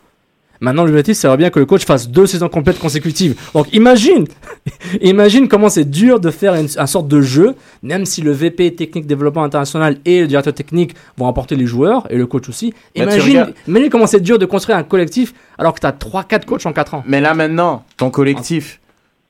[0.62, 3.36] Maintenant, l'objectif, serait bien que le coach fasse deux saisons complètes consécutives.
[3.54, 4.26] Donc, imagine,
[5.02, 8.76] imagine comment c'est dur de faire une, un sorte de jeu, même si le VP
[8.76, 12.74] technique développement international et le directeur technique vont apporter les joueurs et le coach aussi.
[12.96, 16.46] Imagine, regardes- imagine comment c'est dur de construire un collectif alors que tu as 3-4
[16.46, 17.04] coachs en 4 ans.
[17.08, 18.80] Mais là, maintenant, ton collectif,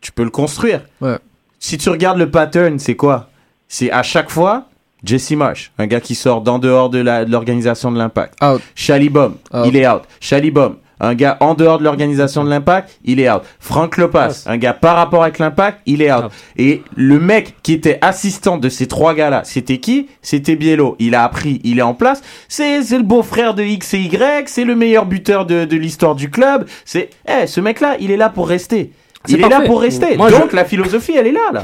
[0.01, 0.81] tu peux le construire.
[1.01, 1.17] Ouais.
[1.59, 3.29] Si tu regardes le pattern, c'est quoi?
[3.67, 4.65] C'est à chaque fois
[5.03, 6.99] Jesse Marsh, un gars qui sort d'en dehors de
[7.29, 8.41] l'organisation de l'impact.
[8.43, 8.61] Out.
[8.75, 9.65] Shalibom, Out.
[9.67, 10.01] il est out.
[10.19, 13.41] Shalibom, un gars en dehors de l'organisation de l'impact, il est out.
[13.59, 16.25] Frank Lopas, un gars par rapport avec l'impact, il est out.
[16.57, 20.07] Et le mec qui était assistant de ces trois gars-là, c'était qui?
[20.21, 20.95] C'était Biello.
[20.99, 22.21] Il a appris, il est en place.
[22.47, 26.29] C'est le beau-frère de X et Y, c'est le meilleur buteur de, de l'histoire du
[26.29, 26.65] club.
[26.85, 28.91] C'est, eh, ce mec-là, il est là pour rester.
[29.27, 30.15] Il est là pour rester.
[30.17, 31.63] Moi, Donc je- la philosophie, elle est là, là.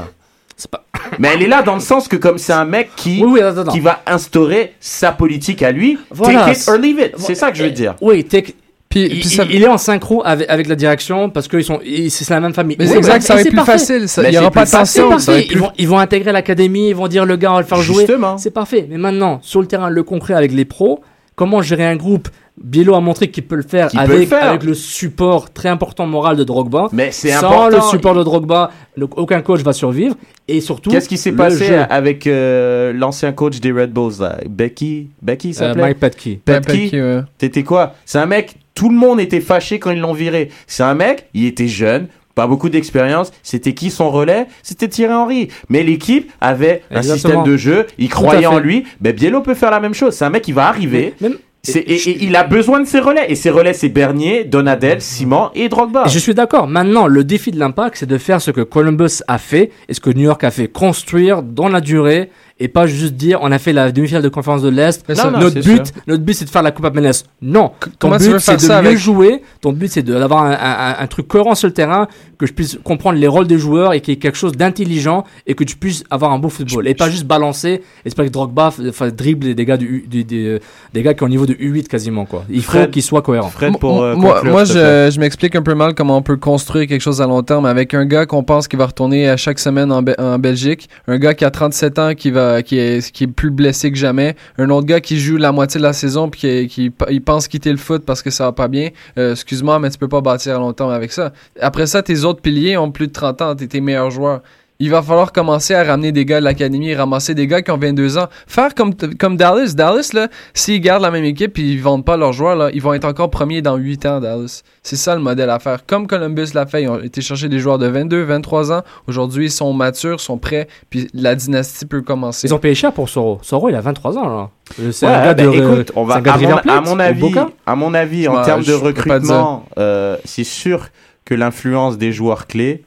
[0.70, 0.84] Pas...
[1.18, 3.40] Mais elle est là dans le sens que comme c'est un mec qui, Oui, oui,
[3.40, 3.72] attends, attends.
[3.72, 6.46] qui va instaurer sa politique à lui, Voilà.
[6.46, 7.12] take it or leave it.
[7.18, 7.94] C'est ça que je veux dire.
[8.00, 8.54] Oui, take-
[9.00, 11.56] Puis, il, puis ça- il- il est en synchro avec, avec la direction parce que
[11.56, 12.76] ils sont, ils- c'est la même famille.
[12.78, 13.72] mais Oui, c'est exact, ça être plus parfait.
[13.72, 14.08] facile.
[14.08, 15.10] ça- Il n'y aura c'est pas de tension.
[15.50, 17.80] Ils, vont, ils vont intégrer l'académie, ils vont dire le gars, on va le faire
[17.82, 18.06] jouer.
[18.38, 18.86] C'est parfait.
[18.88, 21.00] Mais maintenant, sur le terrain, le concret avec les pros,
[21.36, 22.28] comment gérer un groupe?
[22.60, 24.44] Bielo a montré qu'il peut le faire, Qu'il peut avec, le faire.
[24.48, 26.88] avec le support très important moral de Drogba.
[26.90, 27.76] Mais c'est Sans important.
[27.76, 30.16] le support de Drogba, le- aucun coach va survivre.
[30.48, 31.80] Et surtout, Qu'est-ce qui s'est passé jeu.
[31.90, 34.38] avec euh, l'ancien coach des Red Bulls, là?
[34.48, 35.82] Becky, Becky, ça Euh, s'appelait?
[35.82, 35.98] Mike.
[36.00, 36.40] Petke?
[36.42, 37.20] Petke, ouais.
[37.36, 37.92] T'étais quoi?
[38.06, 40.48] C'est un mec, tout le monde était fâché quand ils l'ont viré.
[40.66, 42.06] C'est un mec, il était jeune,
[42.36, 43.32] pas beaucoup d'expérience.
[43.42, 44.46] C'était qui son relais?
[44.62, 45.48] C'était Thierry Henry.
[45.68, 48.84] Mais l'équipe avait un système de jeu, il croyait en lui.
[49.00, 50.14] Ben Biello peut faire la même chose.
[50.14, 51.14] C'est un mec qui va arriver.
[51.20, 53.24] Même- et, et il a besoin de ses relais.
[53.28, 56.04] Et ses relais, c'est Bernier, Donadel, Simon et Drogba.
[56.06, 56.68] Et je suis d'accord.
[56.68, 59.98] Maintenant, le défi de l'impact, c'est de faire ce que Columbus a fait et ce
[59.98, 60.68] que New York a fait.
[60.68, 64.62] Construire dans la durée et pas juste dire on a fait la demi-finale de conférence
[64.62, 65.06] de l'Est.
[65.08, 65.94] Non, non, notre, but, sûr.
[66.06, 67.24] notre but, c'est de faire la Coupe à MLS.
[67.42, 67.72] Non.
[67.80, 69.42] Ton comment tu but, veux c'est faire de ça mieux avec- jouer.
[69.60, 72.06] Ton but, c'est de- d'avoir un, un- un truc cohérent sur le terrain,
[72.38, 75.24] que je puisse comprendre les rôles des joueurs et qu'il y ait quelque chose d'intelligent
[75.46, 76.86] et que tu puisses avoir un beau football.
[76.86, 78.70] et pas juste balancer, espérer que Drogba
[79.16, 82.24] dribble des gars, du, U- des, des, gars qui ont au niveau de U8 quasiment.
[82.26, 82.44] quoi.
[82.50, 83.48] Il faut Fred- qu'ils soient cohérents.
[83.50, 86.36] Fred, pour euh, moi, conclure, moi je, je m'explique un peu mal comment on peut
[86.36, 89.36] construire quelque chose à long terme avec un gars qu'on pense qu'il va retourner à
[89.36, 92.78] chaque semaine en, Be- en Belgique, un gars qui a 37 ans qui va qui
[92.78, 95.82] est qui est plus blessé que jamais, un autre gars qui joue la moitié de
[95.82, 98.68] la saison puis qui, qui il pense quitter le foot parce que ça va pas
[98.68, 98.90] bien.
[99.18, 101.32] Euh, excuse-moi mais tu peux pas bâtir à long terme avec ça.
[101.60, 104.42] Après ça tes autres piliers ont plus de 30 ans, t'es tes meilleurs joueurs.
[104.78, 107.78] Il va falloir commencer à ramener des gars de l'académie, ramasser des gars qui ont
[107.78, 108.26] 22 ans.
[108.46, 109.72] Faire comme, comme Dallas.
[109.74, 112.82] Dallas, là, s'ils gardent la même équipe et ils vendent pas leurs joueurs, là, ils
[112.82, 114.62] vont être encore premiers dans 8 ans, Dallas.
[114.82, 115.86] C'est ça le modèle à faire.
[115.86, 118.82] Comme Columbus l'a fait, ils ont été chercher des joueurs de 22, 23 ans.
[119.06, 122.46] Aujourd'hui, ils sont matures, sont prêts, puis la dynastie peut commencer.
[122.46, 123.38] Ils ont payé cher pour Soro.
[123.42, 124.50] Soro, il a 23 ans, là.
[124.92, 126.76] C'est Ouais, un gars ben, de, écoute, on va, un gars à, de mon, Plate,
[126.76, 127.34] à mon avis,
[127.66, 130.88] à mon avis, en Ouais, termes de recrutement, euh, c'est sûr
[131.24, 132.82] que l'influence des joueurs clés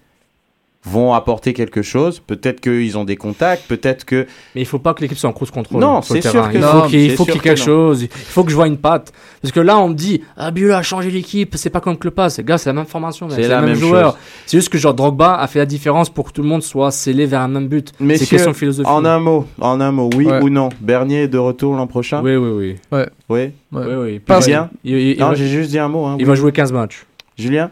[0.89, 2.19] vont apporter quelque chose.
[2.19, 4.25] Peut-être qu'ils ont des contacts, peut-être que.
[4.55, 5.79] Mais il faut pas que l'équipe soit en cruise control.
[5.81, 7.41] Non, le c'est sûr que il non, faut qu'il il c'est faut qu'il y ait
[7.41, 8.03] quelque que chose.
[8.03, 9.11] Il faut que je vois une patte.
[9.41, 12.35] Parce que là, on me dit, ah, a changé l'équipe, c'est pas comme Klopas.
[12.37, 14.11] Les gars, c'est la même formation, C'est c'est la le même joueur.
[14.13, 14.19] chose.
[14.45, 16.91] C'est juste que genre Drogba a fait la différence pour que tout le monde soit
[16.91, 17.91] scellé vers un même but.
[17.97, 18.89] C'est Messieurs, question de philosophie.
[18.89, 20.41] en un mot, en un mot, oui Ouais.
[20.41, 22.75] ou non Bernier est de retour l'an prochain Oui, oui, oui.
[22.91, 23.07] Ouais.
[23.29, 23.39] Oui.
[23.71, 23.85] Ouais.
[23.87, 24.19] Oui, oui.
[24.19, 26.05] Parce- Julien Il, il- il Non, va, j'ai juste dit un mot.
[26.05, 26.27] Hein, il oui.
[26.29, 27.05] va jouer 15 matchs.
[27.37, 27.71] Julien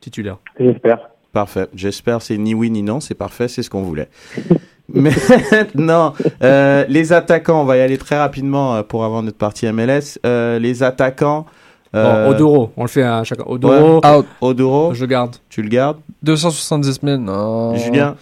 [0.00, 0.38] Titulaire.
[0.60, 0.98] J'espère.
[1.38, 1.68] Parfait.
[1.72, 4.08] J'espère c'est ni oui ni non, c'est parfait, c'est ce qu'on voulait.
[4.92, 5.10] Mais
[5.76, 6.12] non,
[6.42, 10.18] euh, les attaquants, on va y aller très rapidement euh, pour avoir notre partie MLS.
[10.26, 11.46] Euh, les attaquants.
[11.94, 13.44] euh, Bon, Odoro, on le fait à chacun.
[13.46, 14.26] Odoro, Out.
[14.40, 15.36] Odoro, je le garde.
[15.48, 15.98] tu le gardes?
[16.24, 17.76] 270 000, non.
[17.76, 18.16] Julien?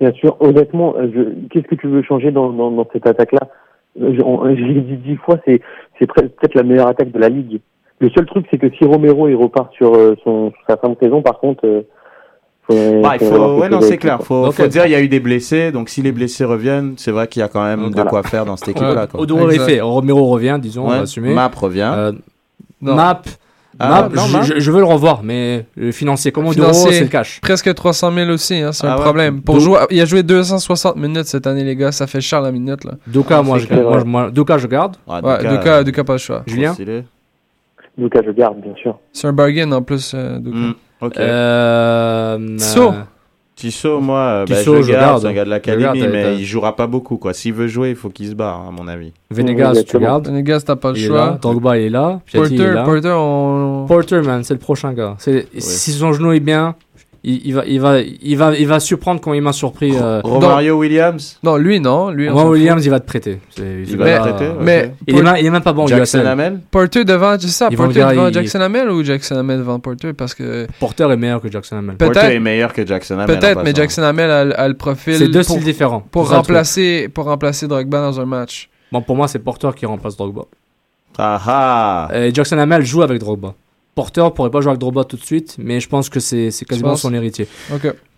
[0.00, 3.48] Bien sûr, honnêtement, euh, je- qu'est-ce que tu veux changer dans, dans, dans cette attaque-là?
[3.98, 5.60] Je- l'ai dit dix fois, c'est
[5.98, 7.60] peut-être la meilleure attaque de la ligue.
[7.98, 10.96] Le seul truc, c'est que si Romero il repart sur, euh, son, sa fin de
[11.00, 11.82] saison, par contre, euh,
[13.02, 14.20] Bah, faut, ouais, non, c'est clair.
[14.22, 15.70] Faut, Donc, faut euh, dire, il y a eu des blessés.
[15.72, 18.44] Donc, si les blessés reviennent, c'est vrai qu'il y a quand même de quoi faire
[18.44, 19.06] dans cette équipe-là.
[19.14, 19.80] Odoro est fait.
[19.80, 21.32] Romero revient, disons, on va assumer.
[21.32, 21.92] Map revient.
[21.96, 22.12] Euh.
[22.82, 23.22] Map,
[23.78, 24.42] Ah, Map, non, je, Map.
[24.42, 26.92] je- je veux le revoir, mais le financier comme Odoro, Financier.
[26.92, 27.40] c'est le cash.
[27.42, 29.02] Presque 300 000 aussi, hein, c'est Ah un ouais.
[29.02, 29.42] problème.
[29.42, 32.52] Pour jouer, il a joué 260 minutes cette année, les gars, ça fait cher la
[32.52, 32.92] minute, là.
[33.06, 34.96] Doka, Ah, moi, je, moi, je- moi, Doka, je garde.
[35.06, 36.42] Ouais, Duka, Duka, Duka, pas le choix.
[36.46, 36.74] Julien.
[37.98, 38.98] Lucas, je garde, bien sûr.
[39.12, 40.38] C'est un bargain en plus, euh.
[40.38, 41.16] Hmm, Ok.
[41.18, 42.88] Euh, Tissot.
[42.90, 43.02] euh,
[43.54, 45.20] Tissot, moi, euh, bah, Tissot, je je garde, garde.
[45.22, 47.32] c'est un gars de Je l'académie, mais t'as- il jouera pas beaucoup, quoi.
[47.32, 49.12] S'il veut jouer, il faut qu'il se barre, à mon avis.
[49.30, 50.28] Venegas, tu gardes.
[50.42, 51.38] Gars, t'as pas le Il choix.
[51.40, 52.20] Drogba, il est là.
[52.26, 52.84] Piatti, il est Porter, là.
[52.84, 53.84] Porter, on...
[53.88, 55.14] Porter, man, c'est le prochain gars.
[55.18, 56.74] C'est, Si son genou est bien,
[57.28, 59.92] il, il va, il, va, il, va, il va surprendre quand il m'a surpris.
[59.94, 61.38] Euh, Romario Williams?
[61.42, 62.10] Non, lui, non.
[62.10, 63.40] Lui, s'en Williams, il va te prêter.
[63.58, 64.92] Il va- le prêter, Mais.
[65.08, 66.24] Il est, même, il est même pas bon, Jackson.
[66.24, 66.60] Hamel?
[66.70, 70.12] Porter devant, c'est ça, Porter dire, devant il- Jackson Hamel ou Jackson Hamel devant Porter?
[70.12, 71.96] Parce que Porter est meilleur que Jackson Hamel.
[71.96, 72.12] Peut-être.
[72.14, 73.38] Porter est meilleur que Jackson Hamel.
[73.38, 73.74] peut-être, mais.
[73.74, 76.00] Jackson Hamel a, a le profil C'est deux pour, styles différents.
[76.10, 78.70] pour remplacer pour remplacer Drogba dans un match.
[78.92, 80.42] Bon, pour moi, c'est Porter qui remplace Drogba.
[81.18, 83.54] Ah ah Et Jackson Hamel joue avec Drogba.
[83.96, 86.66] Porter pourrait pas jouer avec Drogba tout de suite, mais je pense que c'est c'est
[86.66, 87.48] quasiment son héritier.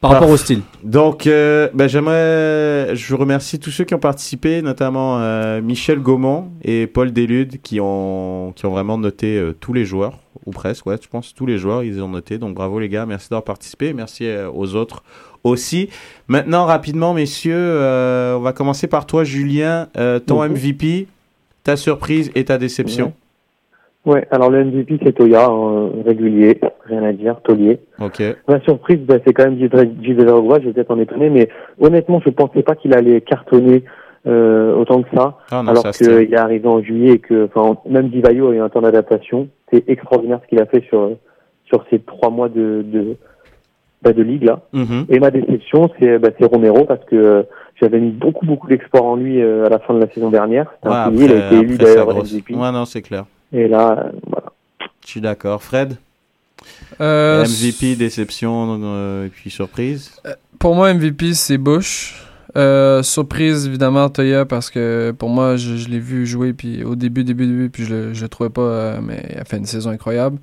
[0.01, 0.63] Par rapport au style.
[0.83, 6.51] Donc, euh, ben, j'aimerais, je remercie tous ceux qui ont participé, notamment euh, Michel Gaumont
[6.63, 10.87] et Paul Delude, qui ont, qui ont vraiment noté euh, tous les joueurs, ou presque,
[10.87, 12.39] ouais, je pense tous les joueurs, ils ont noté.
[12.39, 15.03] Donc, bravo les gars, merci d'avoir participé, merci euh, aux autres
[15.45, 15.91] aussi.
[16.29, 20.43] Maintenant, rapidement, messieurs, euh, on va commencer par toi, Julien, Euh, ton.
[20.45, 21.07] MVP,
[21.65, 23.13] ta surprise et ta déception.
[24.09, 27.79] Ouais, alors le MVP, c'est Toya, hein, régulier, rien à dire, taulier.
[28.01, 28.23] Ok.
[28.49, 32.19] Ma surprise, bah, c'est quand même Gilles Drogba, je vais peut-être en étonner, mais honnêtement,
[32.25, 33.85] je pensais pas qu'il allait cartonner
[34.27, 37.79] euh, autant que ça, Ah non, alors qu'il est arrivé en juillet et que, enfin,
[37.87, 39.49] même Divayo a eu un temps d'adaptation.
[39.71, 41.11] C'est extraordinaire ce qu'il a fait sur
[41.67, 43.17] sur ces trois mois de de,
[44.01, 44.61] bah, de ligue là.
[44.73, 45.05] Mhm.
[45.11, 47.43] Et ma déception, c'est bah, c'est Romero parce que euh,
[47.81, 50.67] j'avais mis beaucoup beaucoup d'espoir en lui euh, à la fin de la saison dernière.
[50.83, 52.55] Ouais, un il a été élu d'ailleurs MVP.
[52.55, 53.27] Ouais, non, c'est clair.
[53.53, 54.53] Et là, euh, voilà.
[55.05, 55.63] Je suis d'accord.
[55.63, 55.97] Fred
[57.01, 60.13] Euh, MVP, déception euh, et puis surprise.
[60.59, 62.25] Pour moi, MVP, c'est Bush.
[62.57, 66.97] Euh, surprise, évidemment, Toya, parce que pour moi, je, je l'ai vu jouer puis au
[66.97, 69.59] début, début, début, puis je le, je le trouvais pas, euh, mais il a fait
[69.59, 70.39] une saison incroyable.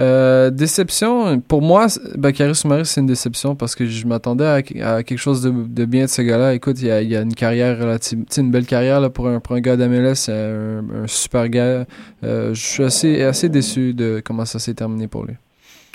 [0.00, 1.86] Euh, déception, pour moi,
[2.16, 4.54] Bakary Soumaré, c'est une déception parce que je m'attendais à,
[4.94, 6.54] à quelque chose de, de bien de ce gars-là.
[6.54, 9.56] Écoute, il a, il a une carrière relative, une belle carrière là, pour, un, pour
[9.56, 11.84] un gars d'MLS, c'est un, un super gars.
[12.22, 15.34] Euh, je suis assez, assez déçu de comment ça s'est terminé pour lui.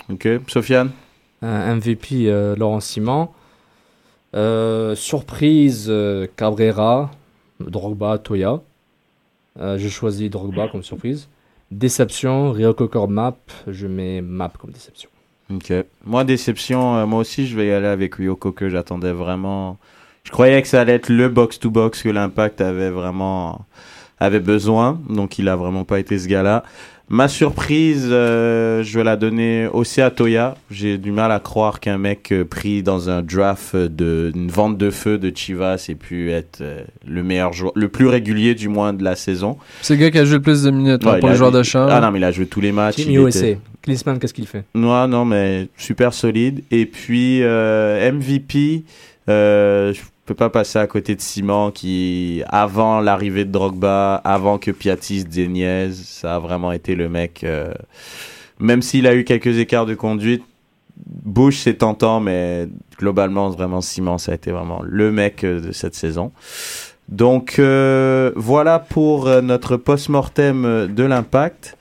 [0.10, 0.28] Ok.
[0.48, 0.92] Sofiane?
[1.42, 3.30] Un MVP, euh, Laurent Simon.
[4.36, 7.12] Euh, surprise, euh, Cabrera,
[7.60, 8.60] Drogba, Toya.
[9.60, 11.28] Euh, J'ai choisi Drogba comme surprise.
[11.74, 13.38] Déception, Ryoko Core Map.
[13.68, 15.10] Je mets Map comme déception.
[15.52, 15.74] Ok.
[16.06, 19.80] Moi, déception, euh, moi aussi, je vais y aller avec Ryoko que j'attendais vraiment.
[20.24, 23.66] Je croyais que ça allait être le box-to-box que l'Impact avait vraiment
[24.20, 25.02] avait besoin.
[25.10, 26.64] Donc, il a vraiment pas été ce gars-là.
[27.14, 30.56] Ma surprise, euh, je vais la donner aussi à Toya.
[30.72, 34.80] J'ai du mal à croire qu'un mec euh, pris dans un draft de une vente
[34.80, 38.68] de feu de Chivas ait pu être euh, le meilleur joueur, le plus régulier du
[38.68, 39.60] moins de la saison.
[39.84, 41.52] C'est le gars qui a joué le plus de minutes là, Ouais, pour les joueurs
[41.52, 41.86] de champ.
[41.88, 42.96] Ah non, mais il a joué tous les matchs.
[42.96, 43.40] Team USA.
[43.48, 44.64] était- Klinsmann, qu'est-ce qu'il fait?
[44.74, 46.64] Non, non, mais super solide.
[46.72, 48.86] Et puis euh, MVP,
[49.30, 49.94] euh,
[50.24, 54.72] je peux pas passer à côté de Simon qui, avant l'arrivée de Drogba, avant que
[54.72, 57.44] Piatti se déniaise, ça a vraiment été le mec.
[57.44, 57.74] euh,
[58.60, 60.44] même s'il a eu quelques écarts de conduite,
[61.06, 65.72] Bush c'est tentant, mais globalement vraiment Simon ça a été vraiment le mec euh, de
[65.72, 66.32] cette saison.
[67.10, 71.78] Donc euh, voilà pour euh, notre post-mortem euh, de l'impact.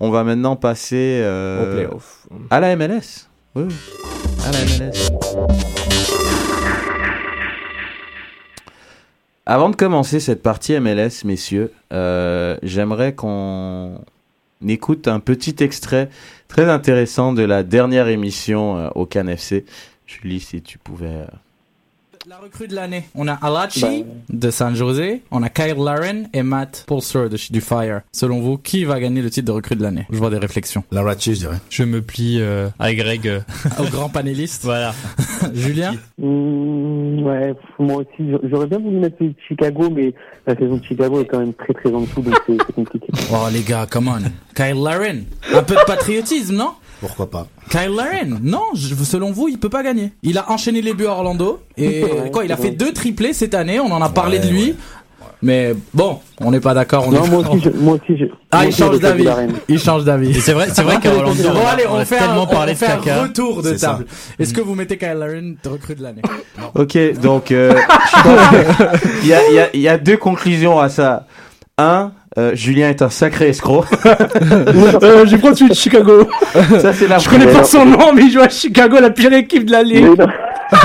[0.00, 2.26] On va maintenant passer euh, Au playoff.
[2.50, 3.28] à la MLS.
[3.54, 3.64] Oui.
[4.44, 5.10] à la MLS.
[9.50, 13.98] Avant de commencer cette partie MLS, messieurs, euh, j'aimerais qu'on
[14.66, 16.10] écoute un petit extrait
[16.48, 19.64] très intéressant de la dernière émission euh, au Can FC.
[20.06, 21.06] Julie, si tu pouvais.
[21.06, 21.47] euh,
[22.28, 23.04] La recrue de l'année.
[23.14, 27.60] On a Alachi de San Jose, on a Kyle Laren et Matt Pulser de, du
[27.62, 28.02] Fire.
[28.12, 30.06] Selon vous, qui va gagner le titre de recrue de l'année?
[30.10, 30.84] Je vois des réflexions.
[30.92, 31.56] Larachi, je dirais.
[31.70, 33.26] Je me plie euh, à Greg.
[33.26, 33.40] euh.
[33.78, 34.64] Au grand panéliste.
[34.64, 34.92] voilà.
[35.54, 35.94] Julien?
[36.18, 39.16] Mm, ouais, moi aussi, j'aurais bien voulu mettre
[39.46, 40.12] Chicago, mais
[40.46, 43.06] la saison de Chicago est quand même très très en dessous, donc c'est c'est compliqué.
[43.32, 44.22] Oh les gars, come on.
[44.54, 45.24] Kyle Laren.
[45.54, 46.72] Un peu de patriotisme, non?
[47.00, 50.12] Pourquoi pas Kyle Laren, non, je- selon vous, il peut pas gagner.
[50.22, 53.54] Il a enchaîné les buts à Orlando et quoi, il a fait deux triplés cette
[53.54, 54.74] année, on en a parlé Ouais, de lui.
[55.40, 57.04] Mais bon, on n'est pas d'accord.
[57.06, 59.24] on Non, est- moi aussi, je, moi aussi, je, Ah, il change d'avis.
[59.68, 60.34] Il change d'avis.
[60.40, 62.42] C'est vrai, c'est vrai qu'à Orlando, Bon, on a- allez, on on, a fait, tellement
[62.42, 63.22] un, parlé on de caca.
[63.22, 64.06] retour de table.
[64.40, 66.22] Est-ce que vous mettez Kyle Laren de recrue de l'année?
[66.74, 67.72] Ok, donc euh,
[69.22, 71.26] il y a, y, a, y a deux conclusions à ça.
[71.78, 73.84] Un, euh, Julien est un sacré escroc.
[75.02, 76.28] Euh, J'ai pris celui de Chicago.
[76.78, 79.32] Ça, c'est la Je connais pas son nom, mais il joue à Chicago, la pire
[79.32, 80.22] équipe de la Mais, ligue.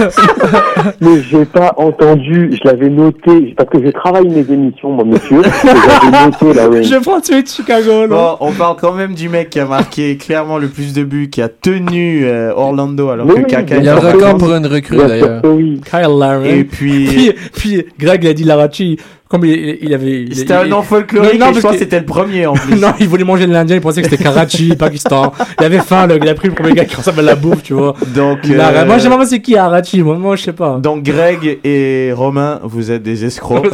[1.02, 5.38] mais j'ai pas entendu, je l'avais noté, parce que je travaille mes émissions, moi, monsieur,
[5.38, 6.82] noté la.
[6.82, 8.08] Je prends celui de Chicago, là.
[8.08, 11.30] Bon, on parle quand même du mec qui a marqué clairement le plus de buts,
[11.30, 14.38] qui a tenu euh, Orlando alors Mais que oui, Kaka Il y a le record
[14.38, 15.42] pour une recrue d'ailleurs.
[15.46, 15.82] oui.
[15.90, 16.46] Kyle Laren.
[16.46, 18.98] Et puis, Puis, puis Greg il a dit Larachi,
[19.34, 20.26] comme il, il avait.
[20.32, 22.76] c'était un nom folklorique Non, je crois que- c'était le premier en plus.
[22.80, 25.34] non, il voulait manger de l'Indien, il pensait que c'était Karachi, Pakistan.
[25.60, 27.64] Il avait faim, le, il a pris le premier gars qui ressemble à la bouffe,
[27.64, 27.96] tu vois.
[28.16, 30.78] Donc, Lara- euh, Moi, je sais pas c'est qui Arachi, moi, moi, je sais pas.
[30.78, 33.66] donc Greg et Romain, vous êtes des escrocs.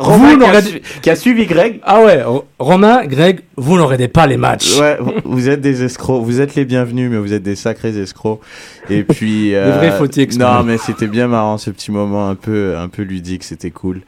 [0.00, 0.38] Vous
[1.00, 1.80] qui a, qui suivi Greg.
[1.82, 4.78] Ah ouais, Ro- Romain, Greg, vous n'aurez pas les matchs.
[4.78, 6.22] Ouais, vous- êtes des escrocs.
[6.22, 8.40] Vous êtes les bienvenus, mais vous êtes des sacrés escrocs.
[8.90, 10.44] Et puis, euh, vrais fautis exprès.
[10.44, 13.44] non, mais c'était bien marrant ce petit moment un peu, un peu ludique.
[13.44, 14.00] C'était cool.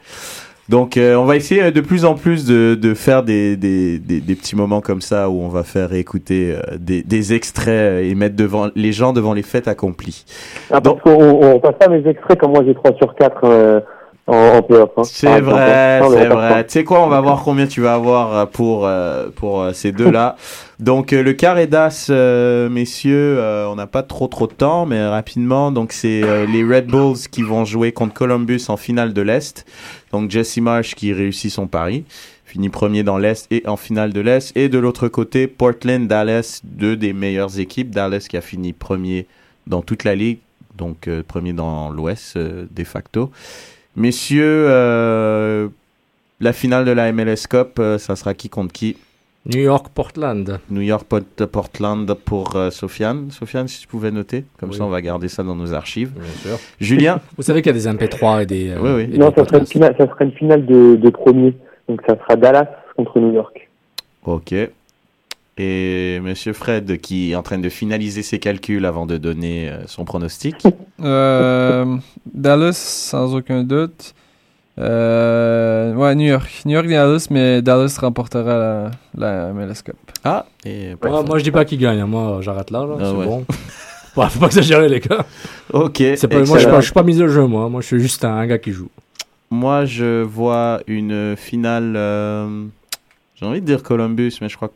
[0.69, 4.19] Donc, euh, on va essayer de plus en plus de, de faire des, des, des,
[4.19, 8.03] des petits moments comme ça où on va faire écouter euh, des, des extraits euh,
[8.03, 10.25] et mettre devant les gens devant les fêtes accomplies.
[10.69, 13.79] Ah, parce qu'on on passe pas mes extraits comme moi j'ai 3 sur 4 euh,
[14.27, 14.91] en, en playoff.
[14.97, 16.65] Hein, C'est vrai, le c'est vrai.
[16.65, 19.73] Tu sais quoi, on va voir combien tu vas avoir euh, pour euh, pour euh,
[19.73, 20.35] ces deux-là.
[20.79, 25.07] Donc le carré d'as, euh, messieurs, euh, on n'a pas trop trop de temps, mais
[25.07, 25.71] rapidement.
[25.71, 29.65] Donc c'est les Red Bulls qui vont jouer contre Columbus en finale de l'Est.
[30.11, 32.05] Donc Jesse Marsh qui réussit son pari,
[32.45, 34.55] finit premier dans l'Est et en finale de l'Est.
[34.55, 37.89] Et de l'autre côté, Portland, Dallas, deux des meilleures équipes.
[37.89, 39.25] Dallas qui a fini premier
[39.67, 40.39] dans toute la ligue,
[40.75, 43.31] donc euh, premier dans l'Ouest euh, de facto.
[43.97, 45.67] Messieurs, euh,
[46.39, 48.95] la finale de la MLS Cup, euh, ça sera qui contre qui?
[49.47, 50.59] New York, Portland.
[50.69, 53.31] New York, Port- Portland pour euh, Sofiane.
[53.31, 54.75] Sofiane, si tu pouvais noter, comme Oui.
[54.77, 56.11] ça on va garder ça dans nos archives.
[56.11, 56.59] Bien sûr.
[56.79, 57.19] Julien?
[57.37, 58.69] Vous savez qu'il y a des MP3 et des.
[58.69, 59.01] euh, Oui, oui.
[59.03, 59.71] et des Non, ça serait, une podcasts.
[59.71, 61.53] finale, ça serait une finale de, de premier.
[61.89, 63.67] Donc ça sera Dallas contre New York.
[64.25, 64.53] Ok.
[65.57, 69.87] Et Monsieur Fred qui est en train de finaliser ses calculs avant de donner euh,
[69.87, 70.55] son pronostic.
[71.01, 71.95] Euh,
[72.31, 74.13] Dallas, sans aucun doute.
[74.79, 76.61] Euh, ouais, New York.
[76.65, 79.95] New York, Dallas, mais Dallas remportera la, la MLS Cup.
[80.23, 81.99] Ah, et Ouais, moi, je dis pas qui gagne.
[82.01, 82.05] hein.
[82.07, 82.85] Moi, j'arrête là.
[82.85, 82.95] là.
[82.99, 83.25] Ah c'est ouais.
[83.25, 83.45] bon.
[84.15, 85.27] Ouais, faut pas exagérer, les gars.
[85.71, 85.97] Ok.
[86.15, 87.69] C'est pas, moi, je suis pas, je suis pas mis au jeu, moi.
[87.69, 88.89] Moi, je suis juste un, gars qui joue.
[89.51, 91.93] Moi, je vois une finale.
[91.95, 92.63] euh,
[93.35, 94.71] J'ai envie de dire Columbus, mais je crois.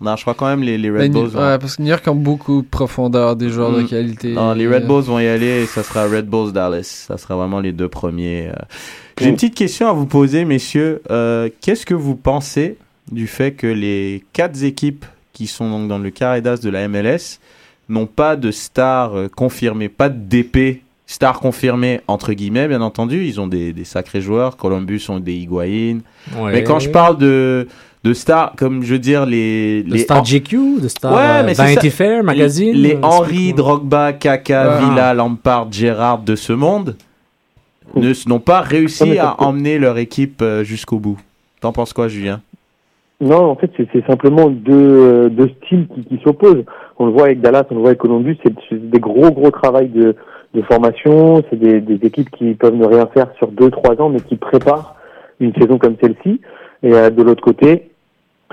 [0.00, 1.28] Non, je crois quand même les, les Red Ben, Bulls.
[1.28, 3.86] vont- ouais, parce que New York a beaucoup de profondeur, des joueurs de Mm.
[3.88, 4.32] qualité.
[4.32, 6.82] Non, les Red Euh, Bulls vont y aller et ça sera Red Bulls Dallas.
[7.08, 8.48] Ça sera vraiment les deux premiers.
[8.48, 8.52] euh.
[9.20, 11.02] J'ai une petite question à vous poser, messieurs.
[11.10, 12.76] Euh, Qu'est-ce que vous pensez
[13.12, 16.88] du fait que les quatre équipes qui sont donc dans le carré d'as de la
[16.88, 17.38] MLS
[17.88, 23.24] n'ont pas de stars euh, confirmées, pas de DP stars confirmées entre guillemets, bien entendu?
[23.26, 24.56] Ils ont des, des sacrés joueurs.
[24.56, 25.98] Columbus ont des Higuain.
[26.38, 26.52] Ouais.
[26.52, 27.68] Mais quand je parle de
[28.04, 31.42] de stars, comme je veux dire les De les Star GQ, de Star Ouais, euh,
[31.46, 31.90] mais c'est Vanity.
[31.90, 32.74] Fair, magazine.
[32.74, 34.80] Les euh, Henry, Drogba, Kaka, Ah.
[34.80, 36.96] Villa, Lampard, Gerrard de ce monde
[37.94, 41.18] ne n'ont pas réussi à emmener leur équipe euh, jusqu'au bout.
[41.60, 42.40] T'en penses quoi, Julien?
[43.20, 46.64] Non, en fait, c'est simplement deux, deux styles qui, qui s'opposent.
[46.98, 49.88] On le voit avec Dallas, on le voit avec Columbus, c'est des gros, gros travail
[49.90, 50.16] de,
[50.54, 54.08] de formation, c'est des, des équipes qui peuvent ne rien faire sur deux, trois ans,
[54.08, 54.96] mais qui préparent
[55.38, 56.40] une saison comme celle-ci.
[56.82, 57.91] Et de l'autre côté,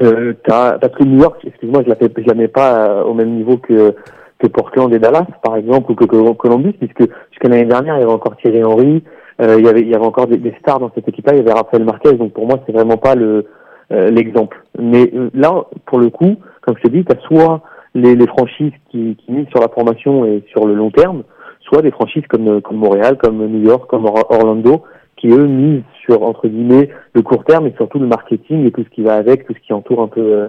[0.02, 3.32] euh, t'as- parce que New York, excuse-moi, je la, je la pas euh, au même
[3.32, 3.96] niveau que,
[4.40, 8.04] que Portland et Dallas, par exemple, ou que, Columbus, puisque jusqu'à l'année dernière, il y
[8.04, 9.04] avait encore Thierry Henry,
[9.42, 11.42] euh, il y avait, il y avait encore des, stars dans cette équipe-là, il y
[11.42, 13.46] avait Rafael Marquez, donc pour moi, c'est vraiment pas le,
[13.92, 14.64] euh, l'exemple.
[14.78, 17.62] Mais euh, là, pour le coup, comme je te dis, tu as soit
[17.96, 21.24] les, les franchises qui, qui misent sur la formation et sur le long terme,
[21.62, 24.84] soit des franchises comme, comme Montréal, comme New York, comme Or- Orlando,
[25.20, 28.84] qui eux misent sur entre guillemets le court terme et surtout le marketing et tout
[28.84, 30.48] ce qui va avec, tout ce qui entoure un peu euh,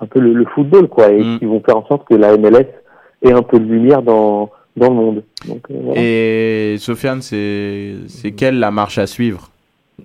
[0.00, 2.66] un peu le, le football quoi, et qui vont faire en sorte que la MLS
[3.22, 5.22] ait un peu de lumière dans dans le monde.
[5.46, 6.00] Donc, euh, voilà.
[6.02, 9.51] Et Sofiane, c'est c'est quelle la marche à suivre?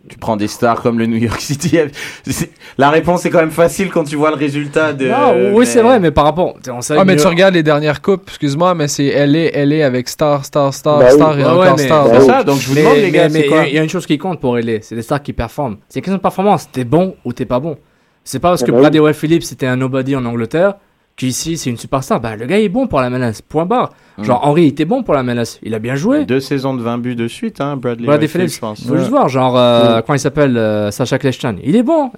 [0.09, 1.77] Tu prends des stars comme le New York City.
[2.25, 5.07] C'est- La réponse est quand même facile quand tu vois le résultat de.
[5.07, 6.55] Non, oui, c'est vrai, mais par rapport.
[6.71, 10.07] On sait Ah, mais tu regardes les dernières coupes, excuse-moi, mais c'est LA, LA avec
[10.09, 11.15] star, star, star, Bah oui.
[11.15, 12.05] star et Ouais, encore ouais, mais- star.
[12.07, 12.63] Bah oui.
[12.73, 14.57] Mais- les gars, mais- c'est mais quoi Il y a une chose qui compte pour
[14.57, 15.77] LA, c'est des stars qui performent.
[15.89, 16.69] C'est une question de performance.
[16.71, 17.77] T'es bon ou t'es pas bon.
[18.23, 20.75] C'est pas parce que Ah bah Brady Way Phillips c'était un nobody en Angleterre
[21.17, 22.21] qu'ici c'est une superstar.
[22.21, 23.41] Bah, le gars est bon pour la MLS.
[23.47, 23.91] Point barre.
[24.19, 25.59] Genre, Henry il était bon pour la MLS.
[25.63, 26.23] Il a bien joué.
[26.25, 28.05] Deux saisons de 20 buts de suite, hein, Bradley.
[28.05, 28.87] Bradley Phillips, je pense.
[28.87, 31.55] faut juste voir, genre, euh, comment il s'appelle, euh, Sacha Kleshtan.
[31.63, 32.11] Il est bon.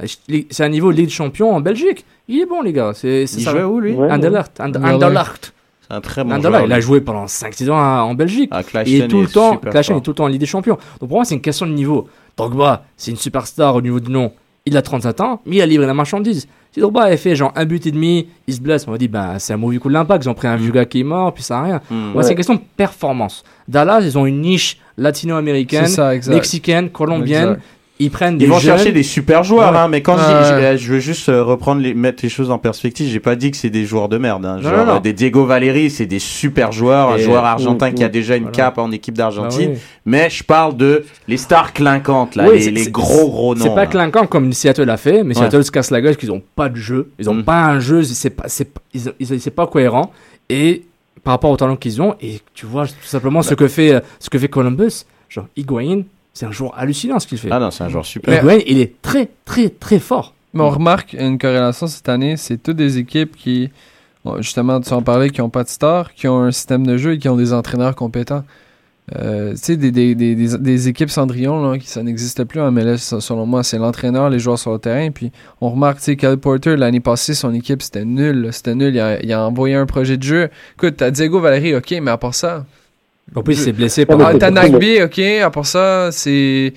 [0.51, 2.05] C'est un niveau Ligue Champion en Belgique.
[2.27, 2.91] Il est bon, les gars.
[2.93, 3.51] C'est, Il ça.
[3.51, 4.59] jouait où, lui Anderlecht.
[4.61, 4.71] And-
[5.91, 8.51] un très bon Anderlecht, joueur, Il a joué pendant 5-6 ans en en Belgique.
[8.85, 10.77] Il est tout il le est temps, est tout le temps en Ligue des Champions.
[10.99, 12.07] Donc pour moi, c'est une question de niveau.
[12.37, 14.31] Drogba, c'est une superstar au niveau du nom.
[14.69, 16.47] Il a 37 ans, mais il a livré la marchandise.
[16.71, 19.09] Si Drogba avait fait genre un but et demi, il se blesse, on va dire,
[19.09, 20.23] ben, c'est un mauvais coup de l'impact.
[20.25, 21.81] Ils ont pris un vieux gars qui est mort, puis ça n'a rien.
[21.89, 22.09] Mm.
[22.11, 22.23] Ouais, Ouais.
[22.23, 23.43] C'est une question de performance.
[23.67, 25.87] Dallas, ils ont une niche latino-américaine,
[26.27, 27.49] mexicaine, colombienne.
[27.49, 27.61] Exact.
[28.01, 28.77] Ils prennent des Ils vont jeunes.
[28.77, 29.77] chercher des super joueurs, Ouais.
[29.77, 32.49] hein, mais quand je, dis- je, je veux juste euh, reprendre les, mettre les choses
[32.49, 34.61] en perspective, j'ai pas dit que c'est des joueurs de merde, hein.
[34.61, 34.95] Genre, non, non.
[34.95, 38.43] euh, des Diego Valeri, c'est des super joueurs, un joueur argentin qui a déjà une
[38.43, 38.55] Voilà.
[38.55, 39.79] cape en équipe d'Argentine, Bah oui.
[40.05, 43.63] mais je parle de les stars clinquantes, là, Oui, les, gros gros noms.
[43.65, 43.87] C'est pas là.
[43.87, 45.41] clinquant comme Seattle l'a fait, mais Ouais.
[45.43, 47.11] Seattle se casse la gueule parce qu'ils ont pas de jeu.
[47.19, 47.43] Ils ont Mm.
[47.43, 50.13] pas un jeu, c'est pas, c'est pas- ils- ils- c'est pas cohérent.
[50.49, 50.83] Et
[51.25, 53.45] par rapport au talent qu'ils ont, et tu vois tout simplement Bah.
[53.45, 56.03] ce que fait, euh, ce que fait Columbus, genre Higuain,
[56.39, 57.49] c'est un joueur hallucinant ce qu'il fait.
[57.51, 58.41] Ah non, c'est un joueur super.
[58.41, 60.33] Higuain, il est très, très, très fort.
[60.53, 63.69] Mais on remarque une corrélation cette année, c'est toutes des équipes qui,
[64.37, 67.15] justement, tu en parlais, qui n'ont pas de stars, qui ont un système de jeu
[67.15, 68.45] et qui ont des entraîneurs compétents.
[69.17, 72.61] Euh, tu sais, des, des, des, des, des équipes Cendrillon, là, qui ça n'existe plus
[72.61, 75.11] en MLS, selon moi, c'est l'entraîneur, les joueurs sur le terrain.
[75.11, 78.47] Puis on remarque, tu sais, Cal Porter, l'année passée, son équipe, c'était nul.
[78.53, 78.93] C'était nul.
[78.95, 80.49] Il a, il a envoyé un projet de jeu.
[80.77, 82.65] Écoute, t'as Diego Valéry, ok, mais à part ça.
[83.35, 86.73] En plus, il s'est blessé Ah, pendant- T'as Nagby, ok, à part ça, c'est.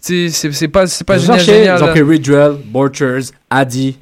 [0.00, 1.38] C'est pas, c'est pas génial.
[1.40, 3.98] génial, ils ont pris Ridgewell, Borchers, Adi.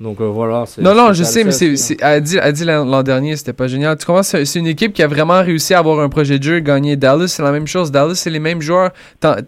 [0.00, 0.64] Donc euh, voilà.
[0.78, 3.68] Non, non, je sais, mais c'est, c'est, a dit, a dit l'an dernier, c'était pas
[3.68, 3.96] génial.
[3.96, 4.24] Tu comprends?
[4.24, 6.96] C'est, une équipe qui a vraiment réussi à avoir un projet de jeu, gagner.
[6.96, 7.92] Dallas, c'est la même chose.
[7.92, 8.90] Dallas, c'est les mêmes joueurs.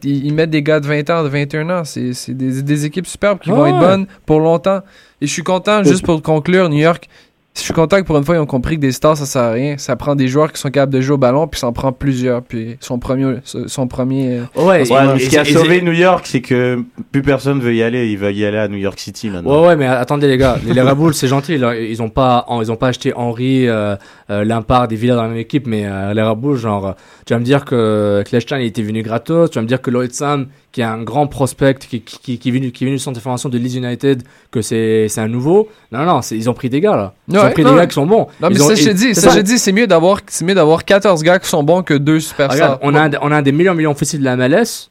[0.04, 1.82] Ils, ils mettent des gars de 20 ans, de 21 ans.
[1.84, 3.70] C'est, des, des équipes superbes qui vont Ouais.
[3.70, 4.82] être bonnes pour longtemps.
[5.20, 7.08] Et je suis content, juste pour conclure, New York,
[7.56, 9.42] je suis content que pour une fois, ils ont compris que des stars, ça sert
[9.42, 9.78] à rien.
[9.78, 11.90] Ça prend des joueurs qui sont capables de jouer au ballon, puis ça en prend
[11.92, 12.42] plusieurs.
[12.42, 13.36] Puis son premier.
[13.44, 16.82] Son premier euh, Ouais, ce Ouais, ce qui a sauvé New York, c'est que
[17.12, 18.08] plus personne veut y aller.
[18.08, 19.62] Il va y aller à New York City maintenant.
[19.62, 21.56] Ouais, ouais, mais attendez, les gars, les, les Red Bulls, c'est gentil.
[21.58, 21.74] là.
[21.76, 23.96] Ils ont pas, ils ont pas acheté Henry, euh,
[24.30, 26.92] euh, Lampard et Villa dans la même équipe, mais euh, les Red Bulls, genre, euh,
[27.24, 29.50] tu vas me dire que Kleshtan, il était venu gratos.
[29.50, 30.46] Tu vas me dire que Lloyd Sam,
[30.76, 33.02] qui est un grand prospect, qui, qui, qui, qui est venu, qui est venu du
[33.02, 35.70] centre de formation de Leeds United, que c'est, c'est un nouveau.
[35.90, 37.14] Non, non, ils ont pris des gars, là.
[37.28, 37.70] Ils Ouais, ont pris non.
[37.72, 38.26] des gars qui sont bons.
[38.42, 39.86] Non, mais Ils ont- ça, je te ils- dis, c'est ça, je dis, c'est mieux
[39.86, 42.74] d'avoir, c'est mieux d'avoir 14 gars qui sont bons que deux superstars.
[42.74, 44.90] Regarde, on a, un, on a un des meilleurs millions officiels de la MLS,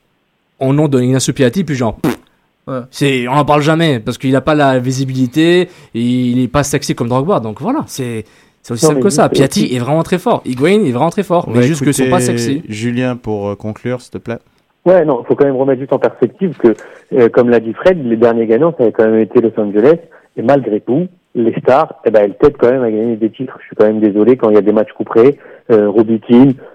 [0.60, 2.18] au nom de Ignacio Piatti, puis genre, pff,
[2.66, 2.80] Ouais.
[2.90, 6.64] c'est, on en parle jamais, parce qu'il a pas la visibilité, et il est pas
[6.64, 8.26] sexy comme Drogba, donc voilà, c'est,
[8.64, 9.30] c'est aussi Non, simple que ça.
[9.30, 12.22] Piatti est vraiment très fort, Higuain est vraiment très fort, mais juste que sont pas
[12.22, 12.64] sexy.
[12.68, 14.40] Julien, pour euh, conclure, s'il te plaît.
[14.86, 16.74] Ouais, non, il faut quand même remettre juste en perspective que,
[17.14, 19.98] euh, comme l'a dit Fred, les derniers gagnants, ça a quand même été Los Angeles.
[20.38, 23.58] Et malgré tout, les stars, eh ben, elles t'aident quand même à gagner des titres.
[23.62, 25.38] Je suis quand même désolé quand il y a des matchs couperés,
[25.72, 25.92] euh,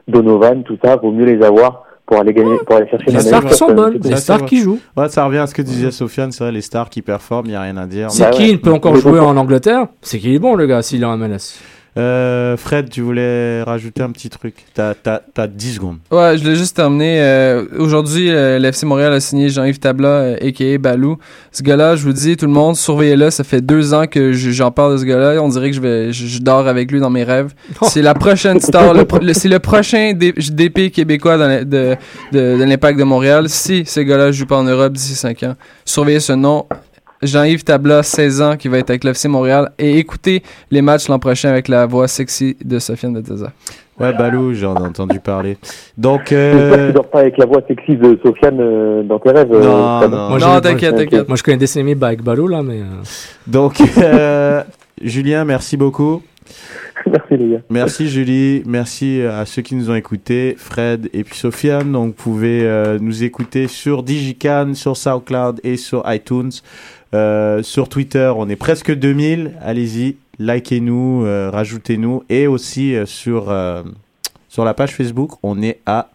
[0.08, 3.44] Donovan, tout ça, vaut mieux les avoir pour aller gagner, pour aller chercher Les stars
[3.44, 4.80] qui sont Ça, bonnes, c'est les stars qui jouent.
[4.96, 7.50] Ouais, ça revient à ce que disait Sofiane, c'est vrai, les stars qui performent, il
[7.50, 8.08] n'y a rien à dire.
[8.18, 8.56] Bah Keane ouais.
[8.56, 11.16] peut encore Mais jouer en Angleterre, c'est qu'il est bon, le gars, s'il est en
[11.16, 11.60] MLS.
[11.96, 14.54] Euh, Fred, tu voulais rajouter un petit truc.
[14.74, 15.98] T'as, t'as, t'as 10 secondes.
[16.12, 17.20] Ouais, je l'ai juste terminé.
[17.20, 20.78] euh, Aujourd'hui, euh, l'FC Montréal a signé Jean-Yves Tabla, euh, a.k.a.
[20.78, 21.18] Balou.
[21.50, 23.30] Ce gars-là, je vous dis, tout le monde, surveillez-le.
[23.30, 25.42] Ça fait deux ans que je- j'en parle de ce gars-là.
[25.42, 27.52] On dirait que je, vais, je, je dors avec lui dans mes rêves.
[27.82, 28.94] C'est la prochaine star.
[28.94, 31.96] le pro- le- c'est le prochain DP québécois dans la- de,
[32.32, 33.48] de, de l'Impact de Montréal.
[33.48, 36.66] Si ce gars-là joue pas en Europe d'ici cinq ans, surveillez ce nom.
[37.22, 39.70] Jean-Yves Tabla, 16 ans, qui va être avec l'FC Montréal.
[39.78, 43.52] Et écoutez les matchs l'an prochain avec la voix sexy de Sofiane Beteza.
[43.98, 45.58] Ouais, Balou, j'en ai entendu parler.
[45.98, 49.52] Donc, euh, tu dors pas avec la voix sexy de Sofiane euh, dans tes rêves.
[49.52, 50.10] euh, Non, Fred.
[50.10, 50.28] non.
[50.30, 51.28] Moi, Non, t'inquiète, moi, t'inquiète.
[51.28, 52.80] Moi, je connais Destiny avec Balou, là, mais.
[52.80, 52.84] euh,
[53.46, 54.62] donc euh,
[55.02, 56.22] Julien, merci beaucoup.
[57.06, 57.60] Merci les gars.
[57.70, 61.90] Merci Julie, merci à ceux qui nous ont écoutés, Fred et puis Sofiane.
[61.92, 66.50] Donc vous pouvez euh, nous écouter sur Digican, sur SoundCloud et sur iTunes.
[67.14, 69.52] Euh, sur Twitter, on est presque 2000.
[69.62, 72.22] Allez-y, likez-nous, euh, rajoutez-nous.
[72.28, 73.82] Et aussi euh, sur, euh,
[74.48, 76.08] sur la page Facebook, on est à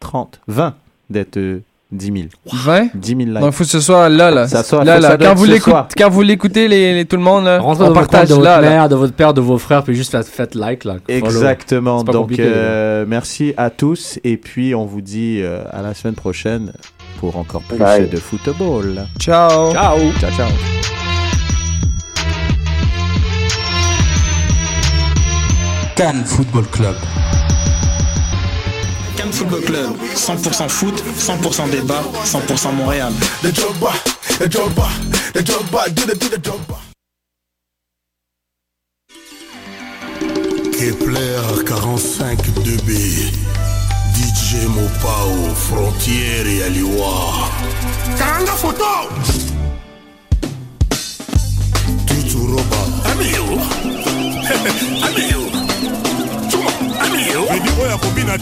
[0.00, 0.74] 30, 20
[1.10, 1.60] d'être euh,
[1.92, 2.16] 10 000.
[2.50, 3.34] 20 10 000 likes.
[3.34, 4.48] Donc, il faut que ce soit là, là.
[4.48, 5.10] Ça soit- là, là.
[5.10, 5.46] ça Quand vous,
[5.94, 8.38] quand vous l'écoutez, les, les- tout le monde, là, Rentrez on dans votre partage compte
[8.38, 8.70] de là, votre là.
[8.70, 10.96] mère, de votre père, de vos frères, puis juste faites, like là.
[11.08, 12.02] Exactement.
[12.02, 14.18] Donc, euh, merci à tous.
[14.24, 16.72] Et puis, on vous dit euh, à la semaine prochaine
[17.22, 19.06] pour encore plus de football.
[19.20, 19.70] Ciao.
[19.70, 19.96] Ciao.
[20.18, 20.50] Ciao, ciao.
[25.94, 26.96] Cannes Football Club.
[29.16, 33.12] Cannes Football Club, 100% foot, 100% débat, 100% Montréal.
[40.72, 43.81] Kepler 45 2B.
[44.22, 47.48] DJ Mopao frontiere ya liwa
[48.18, 48.84] karanga foto
[52.06, 52.76] tuturoba
[53.12, 53.44] Amiyo.
[55.06, 55.50] Amiyo.
[56.50, 56.70] chuma
[57.00, 57.42] amiyo.
[57.52, 58.40] video oyo akobina te